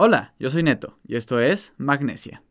[0.00, 2.44] Hola, yo soy Neto y esto es Magnesia.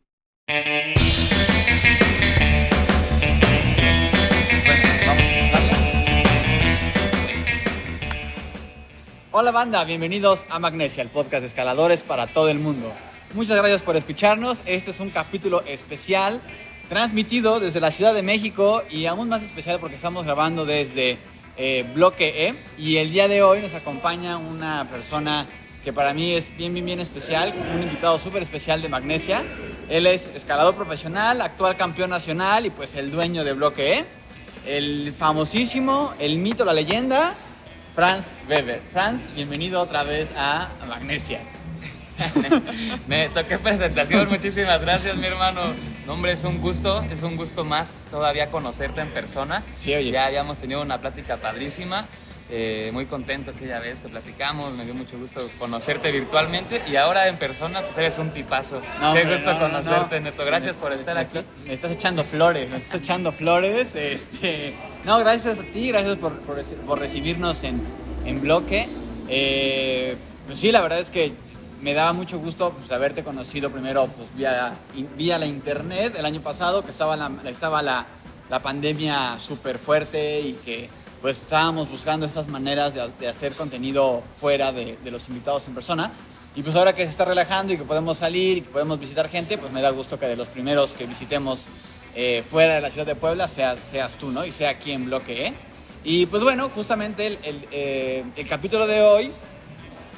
[9.30, 12.92] Hola banda, bienvenidos a Magnesia, el podcast de escaladores para todo el mundo.
[13.32, 14.62] Muchas gracias por escucharnos.
[14.66, 16.42] Este es un capítulo especial
[16.90, 21.16] transmitido desde la Ciudad de México y aún más especial porque estamos grabando desde
[21.56, 25.46] eh, Bloque E y el día de hoy nos acompaña una persona
[25.84, 29.42] que para mí es bien, bien, bien especial, un invitado súper especial de Magnesia.
[29.88, 34.04] Él es escalador profesional, actual campeón nacional y pues el dueño de Bloque E.
[34.66, 37.34] El famosísimo, el mito, la leyenda,
[37.94, 38.82] Franz Weber.
[38.92, 41.40] Franz, bienvenido otra vez a Magnesia.
[43.06, 45.60] Me toqué presentación, muchísimas gracias mi hermano.
[46.06, 49.64] No, hombre, es un gusto, es un gusto más todavía conocerte en persona.
[49.76, 50.10] Sí, oye.
[50.10, 52.08] Ya habíamos tenido una plática padrísima.
[52.50, 57.28] Eh, muy contento aquella vez que platicamos, me dio mucho gusto conocerte virtualmente y ahora
[57.28, 58.76] en persona pues eres un tipazo.
[59.00, 60.30] No, Qué hombre, gusto no, no, conocerte, no.
[60.30, 60.44] Neto.
[60.46, 61.40] Gracias por estar Me aquí.
[61.66, 63.94] Me estás echando flores, me estás echando flores.
[63.96, 67.82] Este, no, gracias a ti, gracias por, por reci- por recibirnos en,
[68.24, 68.88] en bloque.
[69.28, 71.32] Eh, pues sí, la verdad es que
[71.82, 74.72] me daba mucho gusto pues, haberte conocido primero pues, vía,
[75.18, 78.06] vía la internet el año pasado, que estaba la, estaba la,
[78.48, 80.88] la pandemia súper fuerte y que
[81.20, 85.74] pues estábamos buscando estas maneras de, de hacer contenido fuera de, de los invitados en
[85.74, 86.10] persona.
[86.54, 89.28] Y pues ahora que se está relajando y que podemos salir y que podemos visitar
[89.28, 91.66] gente, pues me da gusto que de los primeros que visitemos
[92.14, 94.44] eh, fuera de la ciudad de Puebla seas, seas tú, ¿no?
[94.44, 95.54] Y sea aquí en Bloque E.
[96.04, 99.30] Y pues bueno, justamente el, el, eh, el capítulo de hoy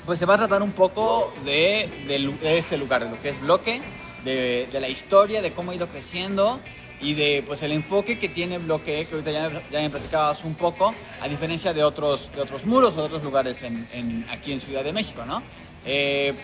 [0.06, 3.30] pues se va a tratar un poco de, de de este lugar, de lo que
[3.30, 3.80] es Bloque,
[4.24, 6.58] de, de la historia, de cómo ha ido creciendo
[7.00, 10.54] y de pues el enfoque que tiene Bloque, que ahorita ya, ya me platicabas un
[10.54, 14.60] poco, a diferencia de otros, de otros muros o de otros lugares en, aquí en
[14.60, 15.42] Ciudad de México, ¿no?
[15.86, 16.34] Eh,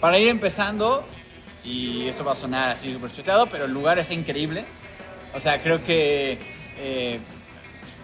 [0.00, 1.04] para ir empezando,
[1.64, 4.64] y esto va a sonar así súper choteado, pero el lugar es increíble.
[5.34, 6.38] O sea, creo que
[6.78, 7.20] eh,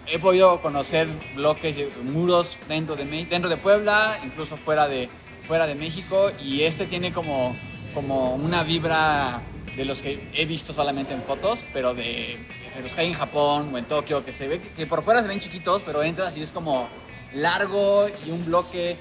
[0.07, 5.09] he podido conocer bloques, muros dentro de, dentro de Puebla, incluso fuera de,
[5.41, 7.55] fuera de México, y este tiene como,
[7.93, 9.41] como una vibra
[9.75, 12.37] de los que he visto solamente en fotos, pero de,
[12.75, 15.03] de los que hay en Japón o en Tokio, que se ve que, que por
[15.03, 16.87] fuera se ven chiquitos, pero entras y es como
[17.33, 18.97] largo y un bloque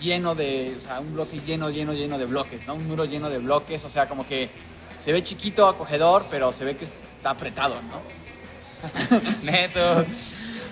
[0.00, 2.74] lleno de, o sea, un bloque lleno, lleno, lleno de bloques, ¿no?
[2.74, 4.48] Un muro lleno de bloques, o sea, como que
[4.98, 8.02] se ve chiquito, acogedor, pero se ve que está apretado, ¿no?
[9.42, 10.06] Neto.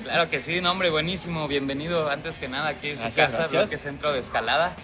[0.02, 1.48] Claro que sí, no, hombre, buenísimo.
[1.48, 3.62] Bienvenido antes que nada aquí en su Gracias, casa, gracias.
[3.62, 4.76] Bloque Centro de Escalada.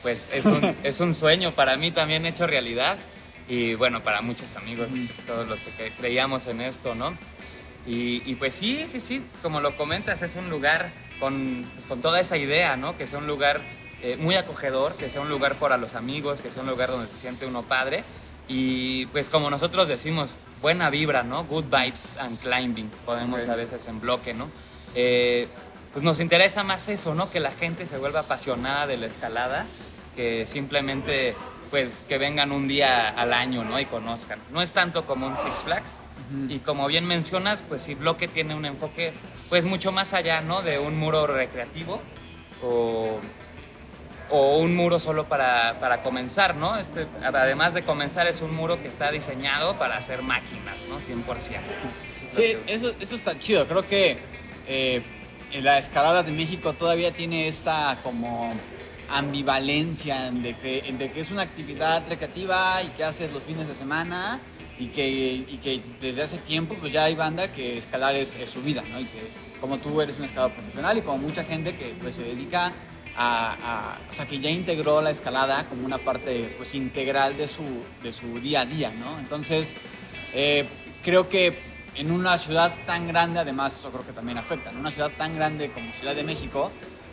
[0.00, 2.96] Pues es un, es un sueño para mí también hecho realidad
[3.52, 4.90] y bueno, para muchos amigos,
[5.26, 7.12] todos los que cre- creíamos en esto, ¿no?
[7.86, 10.90] Y, y pues sí, sí, sí, como lo comentas, es un lugar
[11.20, 12.96] con, pues, con toda esa idea, ¿no?
[12.96, 13.60] Que sea un lugar
[14.02, 17.08] eh, muy acogedor, que sea un lugar para los amigos, que sea un lugar donde
[17.10, 18.04] se siente uno padre.
[18.48, 21.44] Y pues como nosotros decimos, buena vibra, ¿no?
[21.44, 23.48] Good vibes and climbing, podemos Ok.
[23.50, 24.48] a veces en bloque, ¿no?
[24.94, 25.46] Eh,
[25.92, 27.28] pues nos interesa más eso, ¿no?
[27.30, 29.66] Que la gente se vuelva apasionada de la escalada,
[30.16, 31.34] que simplemente
[31.72, 33.80] pues que vengan un día al año, ¿no?
[33.80, 34.38] Y conozcan.
[34.52, 35.98] No es tanto como un Six Flags.
[36.48, 39.12] Y como bien mencionas, pues sí, Bloque tiene un enfoque
[39.48, 40.60] pues mucho más allá, ¿no?
[40.62, 42.00] De un muro recreativo
[42.62, 43.18] o,
[44.30, 46.76] o un muro solo para, para comenzar, ¿no?
[46.76, 51.00] Este, además de comenzar, es un muro que está diseñado para hacer máquinas, ¿no?
[51.00, 51.58] 100%.
[52.30, 53.66] Sí, eso, eso está chido.
[53.66, 54.18] Creo que
[54.68, 55.02] eh,
[55.62, 58.52] la escalada de México todavía tiene esta como
[59.12, 64.40] ambivalencia de que, es una actividad recreativa y que haces los fines de semana
[64.78, 68.82] y que, desde hace tiempo pues ya hay banda que escalar es, su vida.
[68.98, 69.20] Y que
[69.60, 72.72] como tú eres un escalador profesional y como mucha gente que pues se dedica
[73.16, 77.64] a, o sea, que ya integró la escalada como una parte pues integral de su,
[78.02, 79.18] de su día a día, ¿no?
[79.18, 79.76] Entonces,
[80.32, 80.66] eh,
[81.02, 81.58] creo que
[81.94, 85.34] en una ciudad tan grande, además eso creo que también afecta, en una ciudad tan
[85.36, 86.72] grande como Ciudad de México,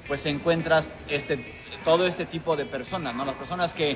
[0.09, 1.39] pues encuentras este,
[1.85, 3.23] todo este tipo de personas, ¿no?
[3.23, 3.95] Las personas que,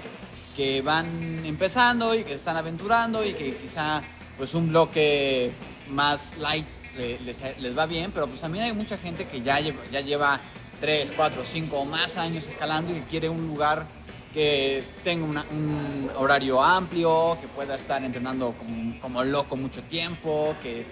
[0.56, 4.02] que van empezando y que están aventurando y que quizá
[4.38, 5.52] pues un bloque
[5.90, 6.66] más light
[6.98, 10.00] le- les, les va bien, pero pues también hay mucha gente que ya lleva, ya
[10.00, 10.40] lleva
[10.80, 13.86] 3, 4, 5 o más años escalando y quiere un lugar
[14.34, 20.86] que tenga un horario amplio, que pueda estar entrenando como, como loco mucho tiempo, que,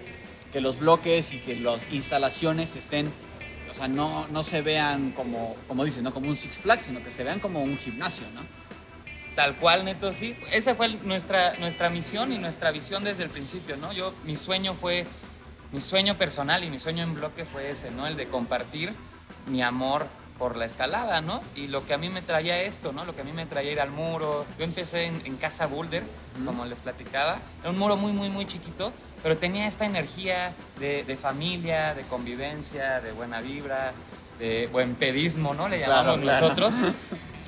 [0.52, 3.12] que los bloques y que las instalaciones estén,
[3.72, 6.12] o sea, no, no se vean como, como dices, ¿no?
[6.12, 8.42] como un Six Flags, sino que se vean como un gimnasio, ¿no?
[9.34, 10.36] Tal cual, Neto, sí.
[10.52, 13.90] Esa fue nuestra, nuestra misión y nuestra visión desde el principio, ¿no?
[13.94, 15.06] Yo, mi sueño fue,
[15.72, 18.06] mi sueño personal y mi sueño en bloque fue ese, ¿no?
[18.06, 18.92] El de compartir
[19.46, 20.06] mi amor
[20.38, 21.42] por la escalada, ¿no?
[21.56, 23.06] Y lo que a mí me traía esto, ¿no?
[23.06, 24.44] Lo que a mí me traía ir al muro.
[24.58, 26.02] Yo empecé en, Casa Boulder,
[26.44, 27.38] como les platicaba.
[27.62, 28.92] Era un muro muy, muy, muy chiquito,
[29.22, 33.92] pero tenía esta energía de, familia, de convivencia, de buena vibra,
[34.38, 35.68] de buen pedismo, ¿no?
[35.68, 36.74] Le llamamos nosotros.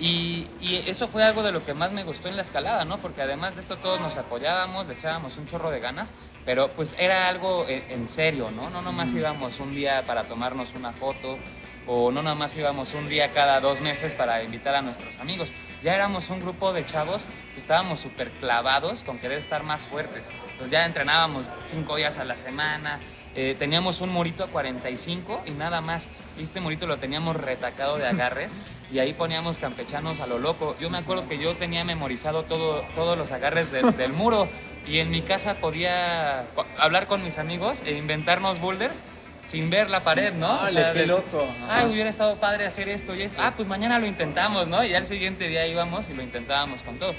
[0.01, 0.49] Y,
[0.89, 2.99] eso fue algo de lo que más me gustó en la escalada, ¿no?
[2.99, 6.11] Porque además de esto todos nos apoyábamos, le echábamos un chorro de ganas,
[6.45, 8.71] pero pues era algo en, en serio, ¿no?
[8.71, 11.39] No nomás íbamos un día para tomarnos una foto
[11.87, 15.53] o no nada más íbamos un día cada dos meses para invitar a nuestros amigos.
[15.85, 20.31] Ya éramos un grupo de chavos que estábamos súper clavados con querer estar más fuertes.
[20.59, 23.01] Pues ya entrenábamos cinco días a la semana,
[23.35, 26.09] eh, teníamos un murito a 45 y nada más.
[26.39, 28.57] Este murito lo teníamos retacado de agarres
[28.95, 30.75] y ahí poníamos campechanos a lo loco.
[30.81, 34.49] Yo me acuerdo que yo tenía memorizado todo, todos los agarres del muro
[34.87, 36.47] y en mi casa podía
[36.79, 39.05] hablar con mis amigos e inventarnos boulders
[39.45, 40.51] sin ver la pared, ¿no?
[40.51, 41.47] Ah, qué loco.
[41.69, 43.41] Ay, hubiera estado padre hacer esto y esto.
[43.43, 44.85] Ah, pues mañana lo intentamos, ¿no?
[44.85, 47.15] Y al siguiente día íbamos y lo intentábamos con todo.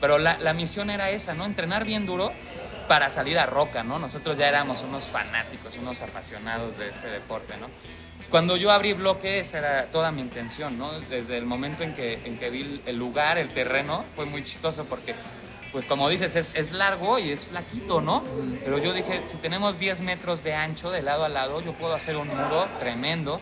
[0.00, 1.44] Pero la, la misión era esa, ¿no?
[1.44, 2.32] Entrenar bien duro
[2.88, 3.98] para salir a roca, ¿no?
[3.98, 7.68] Nosotros ya éramos unos fanáticos, unos apasionados de este deporte, ¿no?
[8.30, 10.92] Cuando yo abrí bloque, esa era toda mi intención, ¿no?
[11.00, 14.84] Desde el momento en que, en que vi el lugar, el terreno, fue muy chistoso
[14.84, 15.14] porque
[15.72, 18.24] pues como dices, es, es, largo y es flaquito, ¿no?
[18.64, 21.94] Pero yo dije, si tenemos 10 metros de ancho de lado a lado, yo puedo
[21.94, 23.40] hacer un muro tremendo.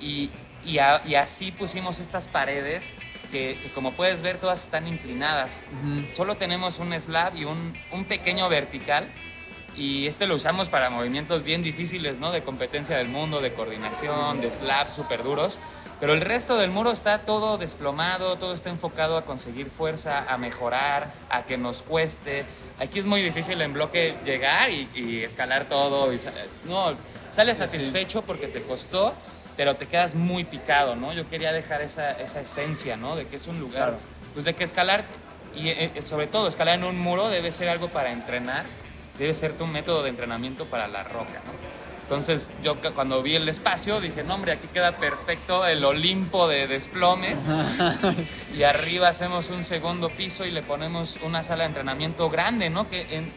[0.00, 0.30] Y,
[0.64, 2.94] y, así pusimos estas paredes
[3.30, 5.62] que, como puedes ver, todas están inclinadas.
[6.12, 9.10] Solo tenemos un slab y un, un, pequeño vertical.
[9.76, 12.32] Y este lo usamos para movimientos bien difíciles, ¿no?
[12.32, 15.58] De competencia del mundo, de coordinación, de slabs súper duros.
[16.00, 20.38] Pero el resto del muro está todo desplomado, todo está enfocado a conseguir fuerza, a
[20.38, 22.46] mejorar, a que nos cueste.
[22.78, 26.10] Aquí es muy difícil en bloque llegar y, escalar todo.
[26.14, 26.18] Y,
[26.64, 26.94] no,
[27.30, 29.14] sales satisfecho porque te costó,
[29.58, 31.12] pero te quedas muy picado, ¿no?
[31.12, 33.14] Yo quería dejar esa, esa esencia, ¿no?
[33.14, 33.98] De que es un lugar,
[34.32, 35.04] pues de que escalar,
[35.54, 38.64] y eh, eh, sobre todo escalar en un muro debe ser algo para entrenar,
[39.18, 41.79] debe ser tu método de entrenamiento para la roca, ¿no?
[42.10, 46.66] Entonces yo cuando vi el espacio dije, no hombre, aquí queda perfecto el Olimpo de
[46.66, 47.46] desplomes.
[48.58, 52.88] y arriba hacemos un segundo piso y le ponemos una sala de entrenamiento grande, ¿no?
[52.88, 53.30] Que en,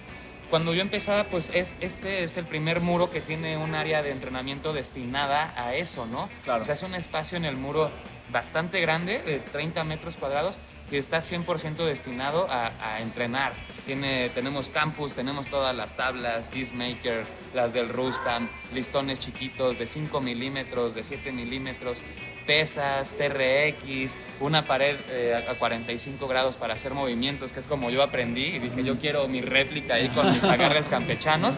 [0.50, 4.10] cuando yo empezaba, pues es, este es el primer muro que tiene un área de
[4.10, 6.28] entrenamiento destinada a eso, ¿no?
[6.44, 6.64] Claro.
[6.64, 7.92] O sea, es un espacio en el muro
[8.32, 10.58] bastante grande, de 30 metros cuadrados,
[10.90, 13.54] que está 100% destinado a, entrenar.
[13.86, 20.22] Tiene, tenemos campus, tenemos todas las tablas, Beastmaker, las del Rustam, listones chiquitos de 5
[20.22, 22.02] milímetros, de 7 milímetros,
[22.46, 28.04] pesas, TRX, una pared eh, a 45 grados para hacer movimientos, que es como yo
[28.04, 31.56] aprendí y dije, yo quiero mi réplica ahí con mis agarres campechanos,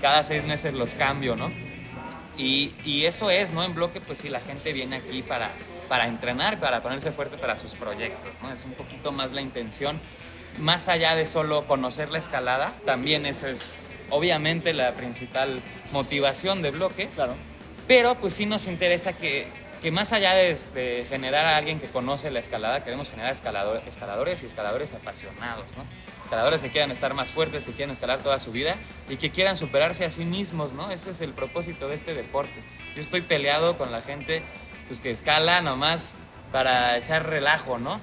[0.00, 1.50] cada seis meses los cambio, ¿no?
[2.36, 3.62] Y, y eso es, ¿no?
[3.62, 5.50] En bloque, pues sí, la gente viene aquí para
[5.88, 8.30] para entrenar, para ponerse fuerte para sus proyectos.
[8.42, 8.52] ¿no?
[8.52, 10.00] Es un poquito más la intención,
[10.58, 13.70] más allá de solo conocer la escalada, también eso es
[14.10, 15.60] obviamente la principal
[15.92, 17.08] motivación de bloque.
[17.14, 17.34] Claro.
[17.86, 19.46] Pero pues sí nos interesa que,
[19.82, 24.46] que más allá de, generar a alguien que conoce la escalada, queremos generar escaladores y
[24.46, 25.84] escaladores apasionados, ¿no?
[26.22, 28.76] Escaladores que quieran estar más fuertes, que quieran escalar toda su vida
[29.10, 30.90] y que quieran superarse a sí mismos, ¿no?
[30.90, 32.54] Ese es el propósito de este deporte.
[32.94, 34.42] Yo estoy peleado con la gente
[34.86, 36.14] pues que escala nomás
[36.52, 38.00] para echar relajo, ¿no?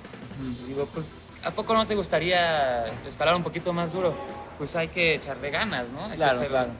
[0.67, 1.11] digo, pues,
[1.43, 4.15] ¿a poco no te gustaría escalar un poquito más duro?
[4.57, 6.05] Pues hay que echarle ganas, ¿no?
[6.05, 6.71] Hay claro, que, claro.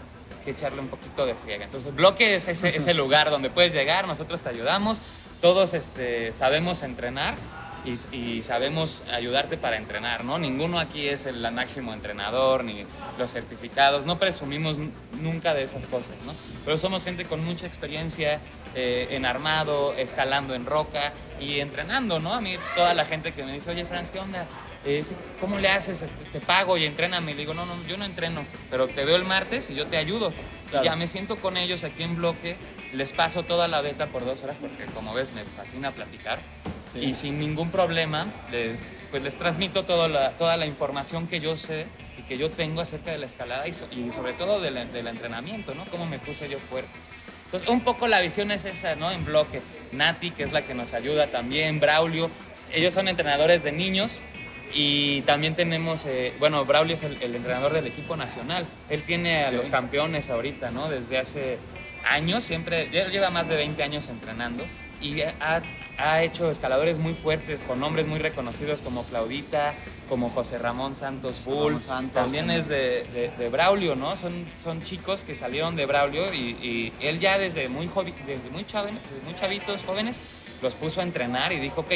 [0.44, 1.66] que echarle un poquito de friega.
[1.66, 5.02] Entonces, bloque es ese, ese lugar donde puedes llegar, nosotros te ayudamos,
[5.42, 7.36] todos este, sabemos entrenar
[7.86, 10.38] y, sabemos ayudarte para entrenar, ¿no?
[10.38, 12.84] Ninguno aquí es el máximo entrenador, ni
[13.18, 14.78] los certificados, no presumimos
[15.22, 16.34] nunca de esas cosas, ¿no?
[16.66, 18.40] Pero somos gente con mucha experiencia
[18.76, 22.34] eh, en armado, escalando en roca y entrenando, ¿no?
[22.34, 24.46] A mí toda la gente que me dice, oye, Franz, ¿qué onda?
[24.86, 25.04] Eh,
[25.40, 26.02] ¿Cómo le haces?
[26.02, 27.34] Este, te, pago y entréname.
[27.34, 29.98] Le digo, no, no, yo no entreno, pero te veo el martes y yo te
[29.98, 30.34] ayudo.
[30.84, 32.56] Ya me siento con ellos aquí en bloque,
[32.94, 36.40] les paso toda la beta por dos horas porque como ves me fascina platicar
[36.96, 41.58] y sin ningún problema les, pues les transmito toda la, toda la información que yo
[41.58, 45.86] sé y que yo tengo acerca de la escalada y, sobre todo del, entrenamiento, ¿no?
[45.86, 46.92] Cómo me puse yo fuerte.
[47.46, 49.12] Entonces, un poco la visión es esa, ¿no?
[49.12, 49.62] En bloque.
[49.92, 52.32] Nati, que es la que nos ayuda también, Braulio.
[52.72, 54.22] Ellos son entrenadores de niños
[54.74, 58.66] y también tenemos, eh, bueno, Braulio es el, entrenador del equipo nacional.
[58.90, 60.90] Él tiene a los campeones ahorita, ¿no?
[60.90, 61.58] Desde hace
[62.10, 64.64] años, siempre, él lleva más de 20 años entrenando
[65.02, 65.64] y ha,
[65.98, 69.74] ha, hecho escaladores muy fuertes con nombres muy reconocidos como Claudita,
[70.08, 71.80] como José Ramón Santos Bull.
[72.14, 73.06] también es de,
[73.38, 74.16] de, Braulio, ¿no?
[74.16, 78.66] Son, son chicos que salieron de Braulio y, él ya desde muy, desde muy,
[79.26, 80.18] muy chavitos, jóvenes,
[80.62, 81.94] los puso a entrenar y dijo, ok,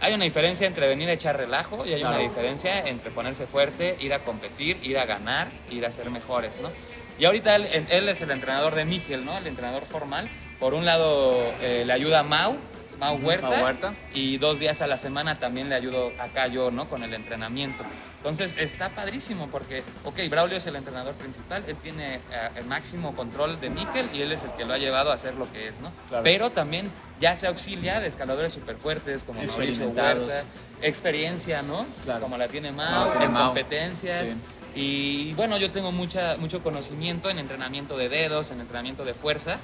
[0.00, 3.96] hay una diferencia entre venir a echar relajo y hay una diferencia entre ponerse fuerte,
[4.00, 6.70] ir a competir, ir a ganar, ir a ser mejores, ¿no?
[7.18, 9.36] Y ahorita él, él es el entrenador de Mikel, ¿no?
[9.38, 10.28] El entrenador formal.
[10.60, 12.56] Por un lado eh, le ayuda a Mau,
[12.98, 13.94] Mau Huerta, Mau Huerta.
[14.14, 16.88] y dos días a la semana también le ayudo acá yo, ¿no?
[16.88, 17.84] Con el entrenamiento.
[18.16, 22.20] Entonces está padrísimo porque, ok, Braulio es el entrenador principal, él tiene eh,
[22.56, 25.34] el máximo control de Mikel y él es el que lo ha llevado a ser
[25.34, 25.92] lo que es, ¿no?
[26.08, 26.24] Claro.
[26.24, 29.88] Pero también ya se auxilia de escaladores súper fuertes como Mauricio.
[29.88, 30.42] Huerta,
[30.82, 31.86] experiencia, ¿no?
[32.04, 32.20] Claro.
[32.22, 33.46] Como la tiene Mau, Mau, en Mau.
[33.46, 34.30] competencias.
[34.30, 34.38] Sí.
[34.78, 39.58] Y bueno, yo tengo mucha, mucho conocimiento en entrenamiento de dedos, en entrenamiento de fuerza,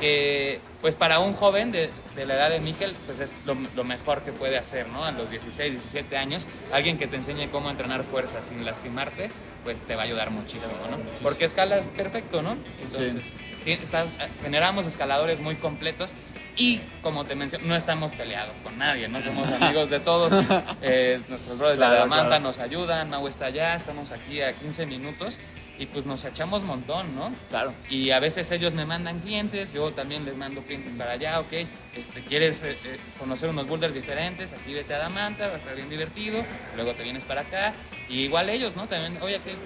[0.00, 3.84] que pues para un joven de, de la edad de Mikel, pues es lo, lo
[3.84, 5.04] mejor que puede hacer, ¿no?
[5.04, 9.30] A los 16, 17 años, alguien que te enseñe cómo entrenar fuerza sin lastimarte,
[9.64, 10.98] pues te va a ayudar muchísimo, ¿no?
[11.22, 12.56] Porque escalas perfecto, ¿no?
[12.82, 13.32] Entonces,
[13.64, 16.14] estás, generamos escaladores muy completos
[16.56, 20.34] y, como te menciono, no estamos peleados con nadie, no somos amigos de todos.
[20.82, 22.42] Eh, nuestros brothers Claro, de Adamanta claro.
[22.42, 25.38] nos ayudan, Mau está allá, estamos aquí a 15 minutos
[25.78, 27.32] y pues nos echamos montón, ¿no?
[27.48, 27.72] Claro.
[27.90, 31.52] Y a veces ellos me mandan clientes, yo también les mando clientes para allá, ok,
[31.96, 35.74] este, quieres eh, eh, conocer unos boulders diferentes, aquí vete a Adamanta, va a estar
[35.74, 36.44] bien divertido,
[36.76, 37.74] luego te vienes para acá,
[38.08, 38.86] y igual ellos, ¿no?
[38.86, 39.56] También, oye, que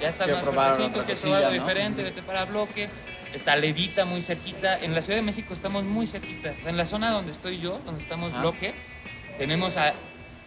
[0.00, 1.64] ya estás más fuertecito, cosilla, probar algo ¿no?
[1.64, 2.88] diferente, vete para bloque,
[3.34, 6.76] está Levita muy cerquita, en la Ciudad de México estamos muy cerquita, O sea, en
[6.76, 8.40] la zona donde estoy yo, donde estamos Ajá.
[8.40, 8.74] bloque,
[9.38, 9.94] tenemos a,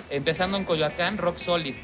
[0.09, 1.75] empezando en Coyoacán, Rock Solid.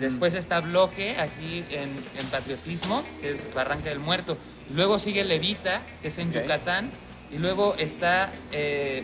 [0.00, 4.36] Después está Bloque aquí en, en Patriotismo, que es Barranca del Muerto.
[4.74, 6.32] Luego sigue Levita, que es en.
[6.32, 6.90] Yucatán.
[7.32, 9.02] Y luego está eh,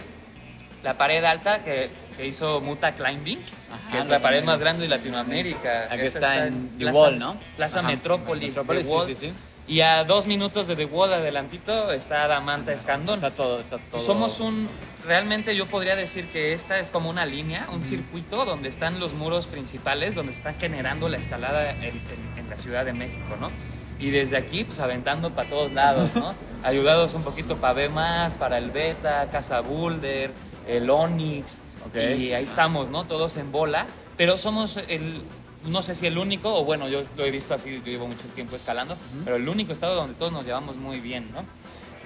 [0.82, 3.38] la pared alta que, que hizo Muta Climbing,
[3.72, 5.88] Ajá, que es la pared más grande de Latinoamérica.
[5.90, 7.36] Aquí está en The Plaza- Wall, ¿no?
[7.56, 7.82] Plaza.
[7.82, 8.46] Metrópoli.
[8.48, 9.32] Metrópoli, The sí, sí, sí.
[9.70, 13.16] Y a dos minutos de The Wall adelantito está Damanta Escandón.
[13.16, 14.00] Está todo, está todo.
[14.00, 14.68] Somos un,
[15.06, 19.14] realmente yo podría decir que esta es como una línea, un circuito donde están los
[19.14, 23.36] muros principales, donde se está generando la escalada en, en- en la Ciudad de México,
[23.40, 23.48] ¿no?
[24.00, 26.34] Y desde aquí, pues aventando para todos lados, ¿no?
[26.64, 27.90] Ayudados un poquito para B+,
[28.40, 30.32] para el Beta, Casa Boulder,
[30.66, 31.94] el Onix, Ok.
[32.18, 33.04] y ahí estamos, ¿no?
[33.06, 33.86] Todos en bola,
[34.16, 35.22] pero somos el,
[35.64, 38.26] no sé si el único, o bueno, yo lo he visto así, yo llevo mucho
[38.28, 41.44] tiempo escalando, pero el único estado donde todos nos llevamos muy bien, ¿no?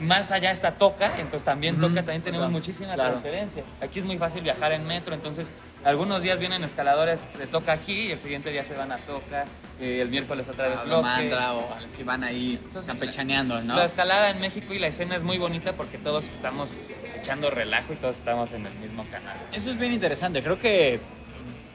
[0.00, 3.10] Más allá está Toca, entonces también Ujú, Toca también tenemos muchísima claro.
[3.10, 3.62] transferencia.
[3.80, 5.52] Aquí es muy fácil viajar en metro, entonces
[5.84, 9.44] algunos días vienen escaladores de Toca aquí y el siguiente día se van a Toca,
[9.80, 11.02] y el miércoles otra vez a bloque.
[11.02, 13.76] Mandra o si van ahí Entonces, campechaneando, ¿no?
[13.76, 16.76] La escalada en México y la escena es muy bonita porque todos estamos
[17.16, 19.36] echando relajo y todos estamos en el mismo canal.
[19.52, 20.42] Eso es bien interesante.
[20.42, 20.98] Creo que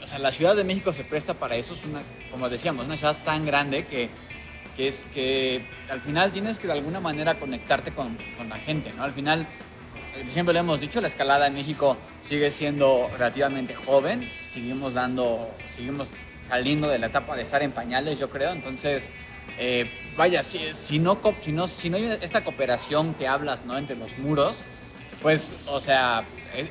[0.01, 1.73] o sea, la Ciudad de México se presta para eso.
[1.73, 2.01] Es una,
[2.31, 4.09] como decíamos, una ciudad tan grande que,
[4.75, 8.93] que es que al final tienes que de alguna manera conectarte con, con la gente,
[8.95, 9.03] ¿no?
[9.03, 9.47] Al final,
[10.15, 14.27] eh, siempre lo hemos dicho, la escalada en México sigue siendo relativamente joven.
[14.51, 18.51] Seguimos dando, seguimos saliendo de la etapa de estar en pañales, yo creo.
[18.51, 19.09] Entonces,
[19.57, 23.77] eh, vaya, si, si, no, si, no, si no hay esta cooperación que hablas, ¿no?
[23.77, 24.61] Entre los muros,
[25.21, 26.23] pues, o sea,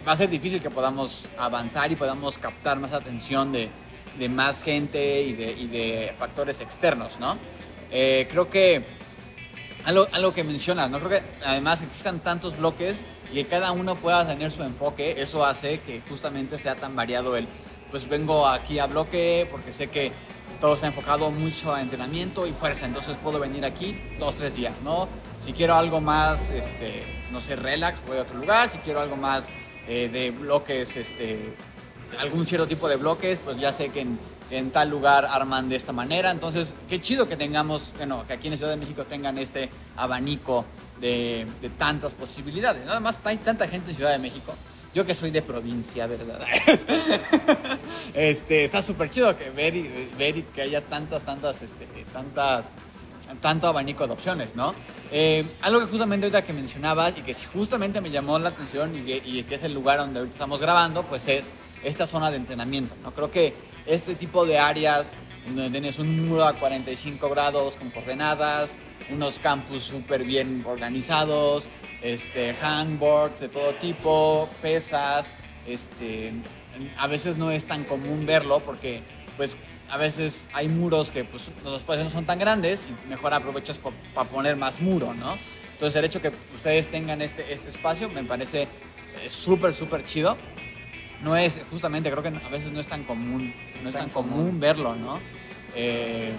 [0.07, 3.71] va a ser difícil que podamos avanzar y podamos captar más atención de,
[4.19, 7.39] de más gente y de, factores externos, ¿no?
[7.91, 8.85] Eh, creo que
[9.85, 10.99] algo, algo que mencionas, ¿no?
[10.99, 15.45] Creo que además existan tantos bloques y que cada uno pueda tener su enfoque, eso
[15.45, 17.47] hace que justamente sea tan variado el,
[17.91, 20.13] pues vengo aquí a bloque porque sé que
[20.61, 24.75] todo está enfocado mucho a entrenamiento y fuerza, entonces puedo venir aquí dos, tres días,
[24.83, 25.09] ¿no?
[25.41, 29.17] Si quiero algo más, este, no sé, relax, voy a otro lugar, si quiero algo
[29.17, 29.49] más
[29.89, 31.55] eh, de bloques, este,
[32.21, 34.19] algún cierto tipo de bloques, pues ya sé que en,
[34.51, 36.31] en tal lugar arman de esta manera.
[36.31, 40.65] Entonces, qué chido que tengamos, bueno, que aquí en Ciudad de México tengan este abanico
[41.01, 42.85] de, de tantas posibilidades.
[42.85, 42.93] ¿no?
[42.93, 44.55] Además, hay tanta gente en Ciudad de México.
[44.95, 46.41] Yo que soy de provincia, ¿verdad?
[48.15, 52.73] este, está súper chido que ver y, ver y que haya tantas, tantas, este, tantas,
[53.41, 54.75] tanto abanico de opciones, ¿no?
[55.11, 59.01] Eh, algo que justamente ahorita que mencionabas y que justamente me llamó la atención y
[59.03, 62.37] que, y que es el lugar donde ahorita estamos grabando, pues es esta zona de
[62.37, 63.13] entrenamiento, ¿no?
[63.15, 63.55] Creo que
[63.87, 65.15] este tipo de áreas
[65.47, 68.77] donde tienes un muro a 45 grados con coordenadas,
[69.11, 71.69] unos campus súper bien organizados,
[72.03, 75.33] este, handboards de todo tipo, pesas,
[75.67, 76.33] este,
[76.99, 79.03] a veces no es tan común verlo porque
[79.37, 79.57] pues
[79.91, 83.79] a veces hay muros que pues los espacios no son tan grandes y mejor aprovechas
[84.15, 85.37] para poner más muro, ¿no?
[85.73, 88.69] Entonces el hecho que ustedes tengan este, este espacio me parece eh,
[89.29, 90.37] súper, súper chido.
[91.23, 93.53] No es, justamente creo que a veces no es tan común,
[93.83, 95.21] no es tan común verlo, ¿no?
[95.75, 96.33] Eh,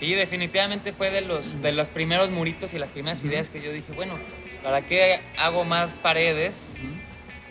[0.00, 3.70] Sí, definitivamente fue de los, de los primeros muritos y las primeras ideas que yo
[3.70, 4.14] dije, bueno,
[4.62, 6.72] ¿para qué hago más paredes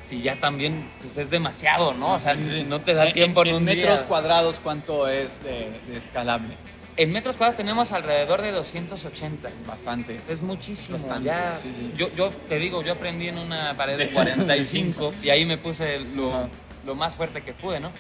[0.10, 2.14] si ya también pues es demasiado, ¿no?
[2.16, 2.34] O sea,
[2.68, 4.08] no te da En- tiempo en, en un metros día.
[4.08, 6.56] cuadrados, ¿cuánto es de, de escalable?
[6.98, 9.50] En metros cuadrados tenemos alrededor de 280.
[9.68, 10.20] Bastante.
[10.28, 10.98] Es muchísimo.
[10.98, 11.58] Bastante, ya.
[11.62, 11.94] sí, sí.
[11.96, 16.00] Yo, yo te digo, yo aprendí en una pared de 45 y ahí me puse
[16.00, 16.50] lo, Ajá.
[16.86, 17.92] lo más fuerte que pude, ¿no?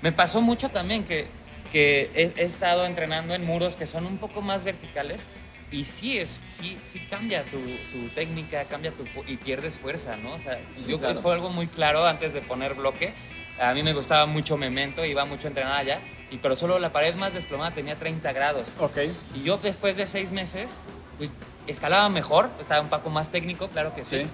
[0.00, 1.26] Me pasó mucho también que,
[1.70, 5.26] que he, he estado entrenando en muros que son un poco más verticales
[5.70, 7.58] y sí, es, sí, sí cambia tu,
[7.92, 10.32] tu técnica, cambia tu y pierdes fuerza, ¿no?
[10.34, 11.14] O sea, Sí, yo claro.
[11.20, 13.12] fue algo muy claro antes de poner bloque.
[13.60, 16.92] A mí me gustaba mucho Memento, iba mucho a entrenar allá, y, pero solo la
[16.92, 18.76] pared más desplomada tenía 30 grados.
[18.78, 18.98] Ok.
[19.34, 20.78] Y yo después de seis meses,
[21.18, 21.30] pues,
[21.66, 24.22] escalaba mejor, estaba un poco más técnico, claro que sí.
[24.22, 24.26] Sí.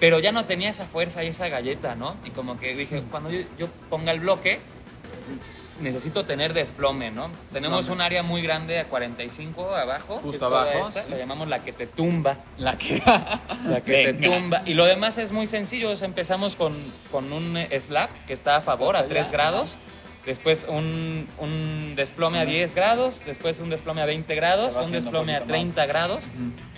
[0.00, 2.16] Pero ya no tenía esa fuerza y esa galleta, ¿no?
[2.24, 4.58] Y como que dije, cuando yo, yo ponga el bloque,
[5.80, 7.30] necesito tener desplome, ¿no?
[7.52, 10.20] Tenemos un área muy grande a 45 abajo.
[10.22, 11.10] Justo abajo, esta, sí.
[11.10, 12.38] La llamamos la que te tumba.
[12.58, 13.02] La que.
[13.68, 14.62] La que te tumba.
[14.66, 15.90] Y lo demás es muy sencillo.
[15.90, 16.74] o sea, empezamos con,
[17.10, 19.76] con un eh, slap que está a favor, a Hasta 3 allá, grados.
[20.26, 23.24] Después un, un desplome a 10 grados.
[23.26, 24.76] Después un desplome a 20 grados.
[24.76, 25.88] Un desplome un a poquito 30 más.
[25.88, 26.24] grados.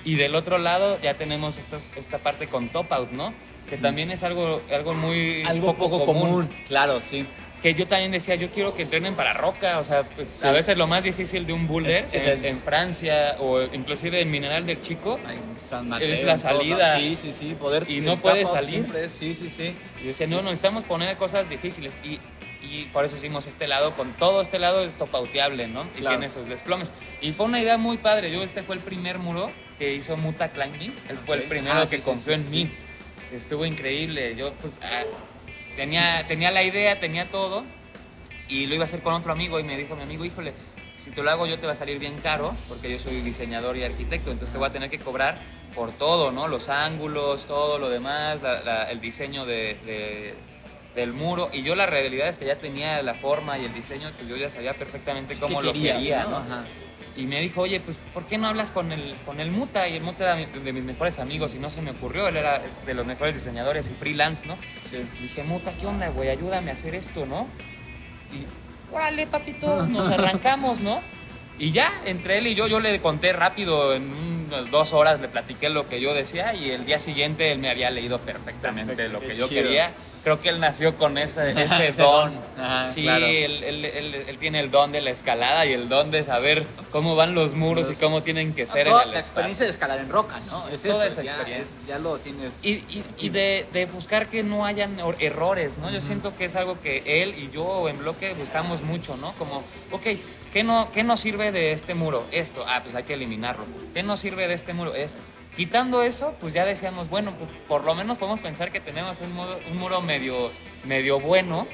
[0.05, 3.33] Y del otro lado ya tenemos estas- esta parte con top out, ¿no?
[3.69, 6.49] Que también es algo, algo muy Algo poco común.
[6.69, 7.27] Claro, sí.
[7.63, 10.47] Que yo también decía, yo quiero que entrenen para roca, o sea, pues Sí.
[10.47, 14.31] a veces lo más difícil de un boulder en, el- en Francia o inclusive en
[14.31, 15.19] Mineral del Chico,
[15.59, 16.09] San Mateo.
[16.13, 16.59] Es la todo, ¿no?
[16.59, 16.97] salida.
[16.99, 17.57] Sí, sí, sí.
[17.59, 17.91] Poder.
[17.91, 18.71] Y no el puede salir.
[18.75, 19.75] Siempre, sí, sí, sí.
[20.03, 22.21] y decía, no, necesitamos poner cosas difíciles y,
[22.63, 25.85] y por eso hicimos este lado, con todo este lado es topauteable, ¿no?
[25.97, 26.19] Y Claro.
[26.19, 26.93] tiene sus desplomes.
[27.23, 30.51] Y fue una idea muy padre, yo este fue el primer muro que hizo Muta
[30.51, 31.49] Climbing, él fue el Ok.
[31.49, 32.71] primero Ah, que sí, confió en mí.
[33.33, 35.03] Estuvo increíble, yo pues ah,
[35.77, 37.65] tenía, tenía la idea, tenía todo
[38.49, 40.53] y lo iba a hacer con otro amigo y me dijo mi amigo, híjole,
[40.99, 43.77] si te lo hago yo te va a salir bien caro porque yo soy diseñador
[43.77, 45.39] y arquitecto, entonces te voy a tener que cobrar
[45.75, 46.49] por todo, ¿no?
[46.49, 50.35] Los ángulos, todo lo demás, la- la- el diseño de, de-
[50.95, 51.51] del muro.
[51.53, 54.37] Y yo la realidad es que ya tenía la forma y el diseño, que yo
[54.37, 56.31] ya sabía perfectamente cómo lo quería, no?
[56.31, 56.37] ¿no?
[56.39, 56.65] Ajá.
[57.17, 59.89] Y me dijo, oye, pues, ¿por qué no hablas con el, con el Muta?
[59.89, 62.29] Y el Muta era de mis mejores amigos y no se me ocurrió.
[62.29, 64.57] Él era de los mejores diseñadores y freelance, ¿no?
[64.91, 64.99] Sí.
[65.21, 66.29] Dije, Muta, ¿qué onda, güey?
[66.29, 67.49] Ayúdame a hacer esto, ¿no?
[68.33, 71.01] Y, órale, papito, nos arrancamos, ¿no?
[71.59, 75.29] Y ya, entre él y yo, yo le conté rápido, en unas dos horas le
[75.29, 79.21] platiqué lo que yo decía y el día siguiente él me había leído perfectamente Perfecto,
[79.21, 79.63] lo que yo chido.
[79.63, 79.93] quería.
[80.25, 82.35] Creo que él nació con ese, ese don.
[82.59, 83.27] Ajá, sí, claro.
[83.27, 86.67] él, él- él- él tiene el don de la escalada y el don de saber
[86.91, 89.33] cómo van los muros y cómo tienen que ser Toda en el la espacio.
[89.41, 90.69] experiencia de escalar en roca, ¿no?
[90.69, 91.77] Es Toda eso, esa ya, experiencia.
[91.81, 92.55] es- ya lo tienes.
[92.63, 95.91] Y, y- y de, de buscar que no hayan or- errores, ¿no?
[95.91, 99.33] Yo siento que es algo que él y yo en bloque buscamos mucho, ¿no?
[99.35, 100.07] Como, ok,
[100.57, 102.27] ¿qué, no, ¿qué nos sirve de este muro?
[102.33, 103.67] Esto, ah, pues hay que eliminarlo.
[103.93, 104.95] ¿Qué nos sirve de este muro?
[104.95, 105.21] Esto.
[105.55, 109.35] Quitando eso, pues ya decíamos, bueno, pues por lo menos podemos pensar que tenemos un,
[109.77, 110.51] muro medio,
[110.85, 111.69] medio bueno.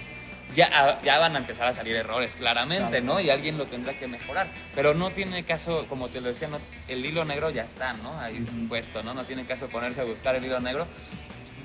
[0.57, 3.05] Ya, ah, ya van a empezar a salir errores, claramente, Claro.
[3.05, 3.21] ¿no?
[3.21, 4.49] Y alguien lo tendrá que mejorar.
[4.75, 8.19] Pero no tiene caso, como te lo decía, no- el hilo negro ya está, ¿no?
[8.19, 9.15] Ahí puesto, ¿no?
[9.15, 10.89] No tiene caso ponerse a buscar el hilo negro.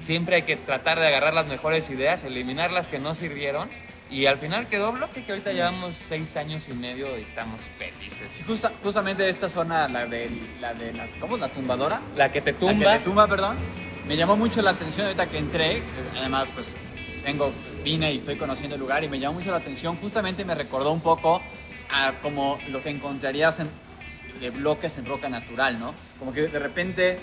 [0.03, 3.69] Siempre hay que tratar de agarrar las mejores ideas, eliminar las que no sirvieron.
[4.09, 8.41] Y al final quedó bloque que ahorita llevamos seis años y medio y estamos felices.
[8.47, 10.29] Justa- justamente esta zona, la de
[10.61, 11.35] la, de la ¿cómo?
[11.37, 12.01] La tumbadora.
[12.15, 12.91] La que te La tumba.
[12.93, 13.57] que te tumba, perdón.
[14.07, 15.81] Me llamó mucho la atención ahorita que entré.
[16.17, 16.67] Además, pues
[17.25, 17.51] tengo,
[17.83, 19.97] vine y estoy conociendo el lugar y me llamó mucho la atención.
[19.97, 21.41] Justamente me recordó un poco
[21.91, 23.69] a como lo que encontrarías en,
[24.39, 25.93] de bloques en roca natural, ¿no?
[26.17, 27.19] Como que de repente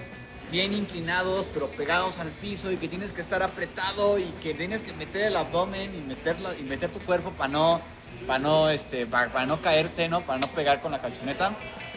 [0.54, 4.82] bien inclinados, pero pegados al piso y que tienes que estar apretado y que tienes
[4.82, 7.80] que meter el abdomen y, meterla, y meter tu cuerpo para no,
[8.24, 10.20] para no, este, para, para no caerte, ¿no?
[10.20, 11.56] Para no pegar con la calchoneta.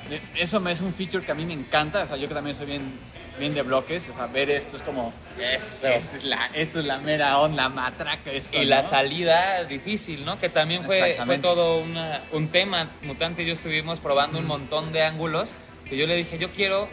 [0.10, 2.04] Eh, Eso me es un feature que a mí me encanta.
[2.04, 2.98] O sea, yo que también soy bien,
[3.40, 4.10] bien de bloques.
[4.10, 5.14] O sea, ver esto es como...
[5.40, 5.88] Eso.
[5.88, 8.32] Esta es la, esto es la mera onda, la matraca.
[8.32, 8.88] Esto, Y la ¿no?
[8.90, 10.40] salida difícil, ¿no?
[10.40, 12.90] Que también fue, fue todo una- un tema.
[13.04, 15.52] Mutante y yo estuvimos probando un montón de ángulos.
[15.92, 16.88] Y yo le dije, yo quiero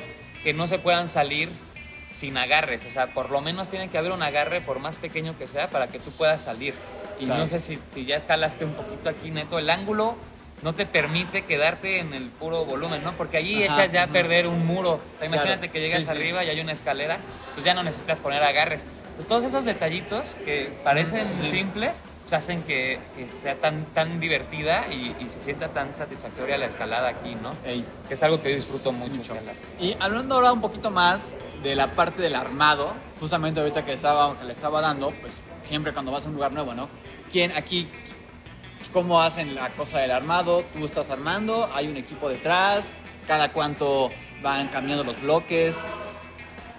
[0.45, 1.49] que no se puedan salir
[2.09, 2.85] sin agarres.
[2.85, 5.69] O sea, por lo menos tiene que haber un agarre, por más pequeño que sea,
[5.71, 6.75] para que tú puedas salir.
[7.19, 7.41] Y Claro.
[7.41, 9.59] no sé si, si ya escalaste un poquito aquí, neto.
[9.59, 10.17] El ángulo
[10.63, 13.13] no te permite quedarte en el puro volumen, ¿no?
[13.17, 14.93] Porque allí Ajá, echas ya a perder un muro.
[14.93, 16.11] O sea, imagínate Claro, que llegas sí, sí.
[16.17, 18.85] arriba y hay una escalera, entonces ya no necesitas poner agarres.
[19.15, 21.49] Entonces todos esos detallitos que parecen Sí.
[21.49, 26.59] simples pues, hacen que, que sea tan, tan divertida y, y se sienta tan satisfactoria
[26.59, 27.53] la escalada aquí, ¿no?
[27.65, 27.85] Ey.
[28.09, 29.15] Que es algo que yo disfruto mucho.
[29.15, 29.37] Mucho.
[29.79, 34.37] Y hablando ahora un poquito más de la parte del armado, justamente ahorita que, estaba,
[34.37, 36.89] que le estaba dando, pues siempre cuando vas a un lugar nuevo, ¿no?
[37.31, 37.89] ¿Quién aquí,
[38.93, 40.65] cómo hacen la cosa del armado?
[40.75, 41.71] ¿Tú estás armando?
[41.75, 42.97] ¿Hay un equipo detrás?
[43.29, 44.11] ¿Cada cuánto
[44.43, 45.85] van cambiando los bloques?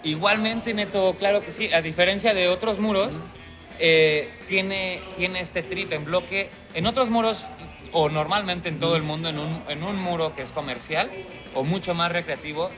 [0.06, 1.74] Igualmente, Neto, claro que sí.
[1.74, 3.20] A diferencia de otros muros,
[3.80, 6.50] eh, tiene, tiene este trip en bloque.
[6.76, 7.48] En otros muros,
[7.92, 11.10] o normalmente en todo el mundo, en un, en un muro que es comercial
[11.56, 12.70] o mucho más recreativo,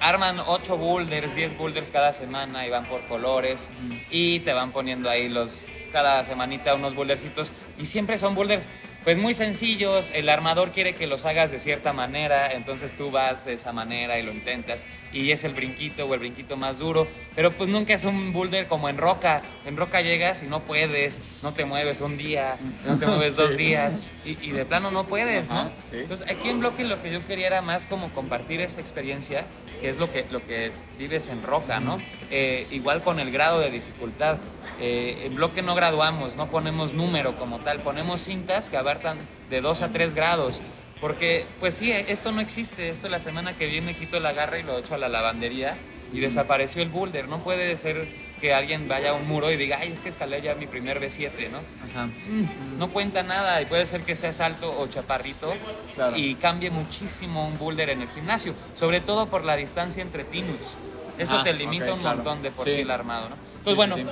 [0.00, 3.72] arman 8 boulders, 10 boulders cada semana y van por colores
[4.10, 8.66] y te van poniendo ahí los cada semanita unos bouldercitos y siempre son boulders
[9.04, 13.44] pues muy sencillos, el armador quiere que los hagas de cierta manera, entonces tú vas
[13.44, 17.06] de esa manera y lo intentas y es el brinquito o el brinquito más duro,
[17.36, 21.20] pero pues nunca es un boulder como en roca, en roca llegas y no puedes,
[21.42, 25.04] no te mueves un día, no te mueves dos días y, y de plano no
[25.04, 25.70] puedes, ¿no?
[25.90, 25.98] Sí.
[25.98, 29.44] Entonces aquí en bloque lo que yo quería era más como compartir esa experiencia,
[29.80, 32.00] que es lo que, lo que vives en roca, ¿no?
[32.30, 34.38] Eh, igual con el grado de dificultad.
[34.80, 39.18] Eh, en bloque no graduamos, no ponemos número como tal, ponemos cintas que abarcan
[39.50, 40.62] de 2 a 3 grados.
[41.00, 42.88] Porque, pues sí, esto no existe.
[42.88, 45.76] Esto la semana que viene quito la garra y lo echo a la lavandería
[46.12, 47.28] y desapareció el boulder.
[47.28, 48.08] No puede ser
[48.40, 51.00] que alguien vaya a un muro y diga, ay, es que escalé ya mi primer
[51.00, 51.58] B7, ¿no?
[51.90, 52.06] Ajá.
[52.06, 55.52] Mm, no cuenta nada y puede ser que seas alto o chaparrito
[55.94, 56.16] Claro.
[56.16, 60.76] y cambie muchísimo un boulder en el gimnasio, sobre todo por la distancia entre pinuts.
[61.18, 62.16] Eso Ah, te limita ok, un claro.
[62.16, 62.74] montón de por Sí.
[62.76, 63.34] sí el armado, ¿no?
[63.36, 64.02] Entonces, Sí, bueno, sí,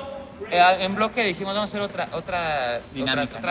[0.50, 2.80] en bloque dijimos, vamos a hacer otra, otra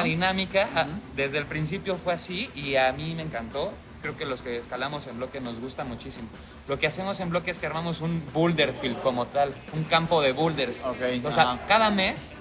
[0.03, 0.69] Dinámica.
[0.75, 3.73] Ah, Desde el principio fue así y a mí me encantó.
[4.01, 6.27] Creo que los que escalamos en bloque nos gusta muchísimo.
[6.67, 10.21] Lo que hacemos en bloque es que armamos un boulder field como tal, un campo
[10.21, 10.81] de boulders.
[10.81, 12.35] Ok, o sea, cada mes,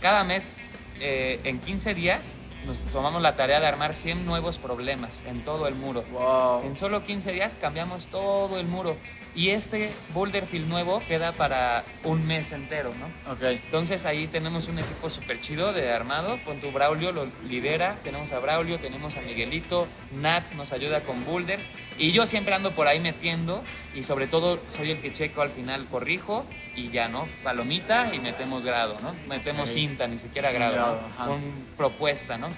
[0.00, 0.54] cada mes,
[1.00, 5.68] eh, en 15 días, nos tomamos la tarea de armar 100 nuevos problemas en todo
[5.68, 6.02] el muro.
[6.10, 6.64] Wow.
[6.64, 8.96] En solo 15 días cambiamos todo el muro.
[9.36, 13.32] Y este boulder field nuevo queda para un mes entero, ¿no?
[13.32, 13.42] Ok.
[13.42, 16.38] Entonces ahí tenemos un equipo súper chido de armado.
[16.44, 17.96] Con tu Braulio lo lidera.
[18.04, 19.88] Tenemos a Braulio, tenemos a Miguelito.
[20.12, 21.66] Nat nos ayuda con boulders.
[21.98, 23.64] Y yo siempre ando por ahí metiendo.
[23.92, 26.46] Y sobre todo soy el que checo al final, corrijo.
[26.76, 27.26] Y ya, ¿no?
[27.42, 29.16] Palomita y metemos grado, ¿no?
[29.26, 30.74] Metemos cinta, ni siquiera grado.
[30.74, 31.26] Grado, ¿no?
[31.26, 31.42] Con
[31.76, 32.50] propuesta, ¿no?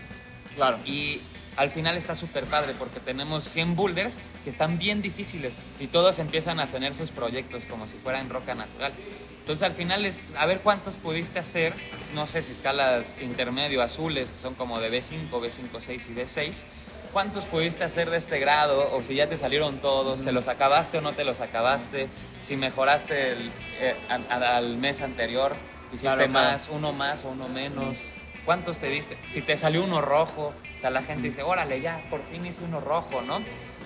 [0.56, 0.78] Claro.
[0.84, 1.20] Y
[1.56, 6.18] al final está súper padre porque tenemos 100 boulders que están bien difíciles y todos
[6.18, 8.92] empiezan a tener sus proyectos como si fueran roca natural.
[9.40, 11.72] Entonces al final es a ver cuántos pudiste hacer,
[12.14, 16.64] no sé si escalas intermedio azules que son como de B5, B5, 6 y B6,
[17.12, 20.98] cuántos pudiste hacer de este grado o si ya te salieron todos, te los acabaste
[20.98, 22.08] o no te los acabaste,
[22.42, 25.54] si mejoraste el- eh, a- a- al mes anterior,
[25.92, 26.50] hiciste Claro, claro.
[26.50, 28.04] más, uno más o uno menos.
[28.44, 29.16] ¿Cuántos te diste?
[29.28, 32.64] Si te salió uno rojo, o sea, la gente dice, órale, ya, por fin hice
[32.64, 33.40] uno rojo, ¿no?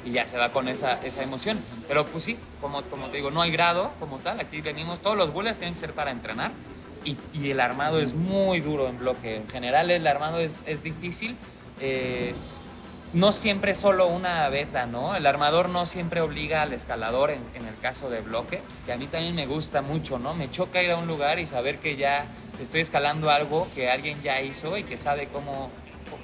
[0.04, 1.60] Y ya se va con esa, esa emoción.
[1.86, 4.40] Pero pues sí, como, como te digo, no hay grado como tal.
[4.40, 6.52] Aquí venimos, todos los bullets tienen que ser para entrenar.
[7.04, 9.36] Y, y el armado es muy duro en bloque.
[9.36, 11.36] En general el armado es, es difícil.
[11.80, 12.34] Eh,
[13.12, 15.16] no siempre es solo una beta, ¿no?
[15.16, 18.96] El armador no siempre obliga al escalador en, en el caso de bloque, que a
[18.96, 20.32] mí también me gusta mucho, ¿no?
[20.34, 22.24] Me choca ir a un lugar y saber que ya
[22.60, 25.70] estoy escalando algo que alguien ya hizo y que sabe cómo,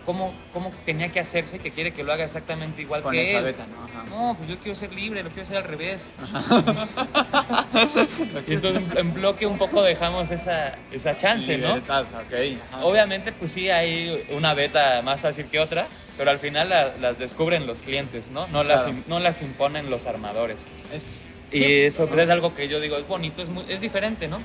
[0.06, 3.42] cómo, cómo tenía que hacerse, que quiere que lo haga exactamente igual Con que él.
[3.44, 3.84] beta, ¿no?
[3.84, 4.04] Ajá.
[4.08, 6.14] No, pues yo quiero ser libre, lo quiero hacer al revés.
[8.46, 11.68] y entonces en- bloque un poco dejamos esa, esa chance, ¿no?
[11.68, 12.58] Libertad, ok.
[12.72, 12.84] ajá.
[12.84, 17.18] Obviamente, pues sí, hay una beta más fácil que otra, pero al final la- las
[17.18, 18.46] descubren los clientes, ¿no?
[18.48, 18.98] No, las, Claro.
[19.08, 20.68] no las imponen los armadores.
[20.92, 21.64] Es, Y sí.
[21.82, 24.40] eso pues, es algo que yo digo, es bonito, es, muy- es diferente, ¿no?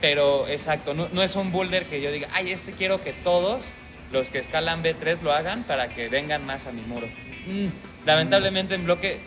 [0.00, 3.72] Pero exacto, no, no es un boulder que yo diga, ay, este quiero que todos
[4.12, 7.06] los que escalan B3 lo hagan para que vengan más a mi muro.
[7.46, 7.66] Mm,
[8.06, 9.18] lamentablemente en bloque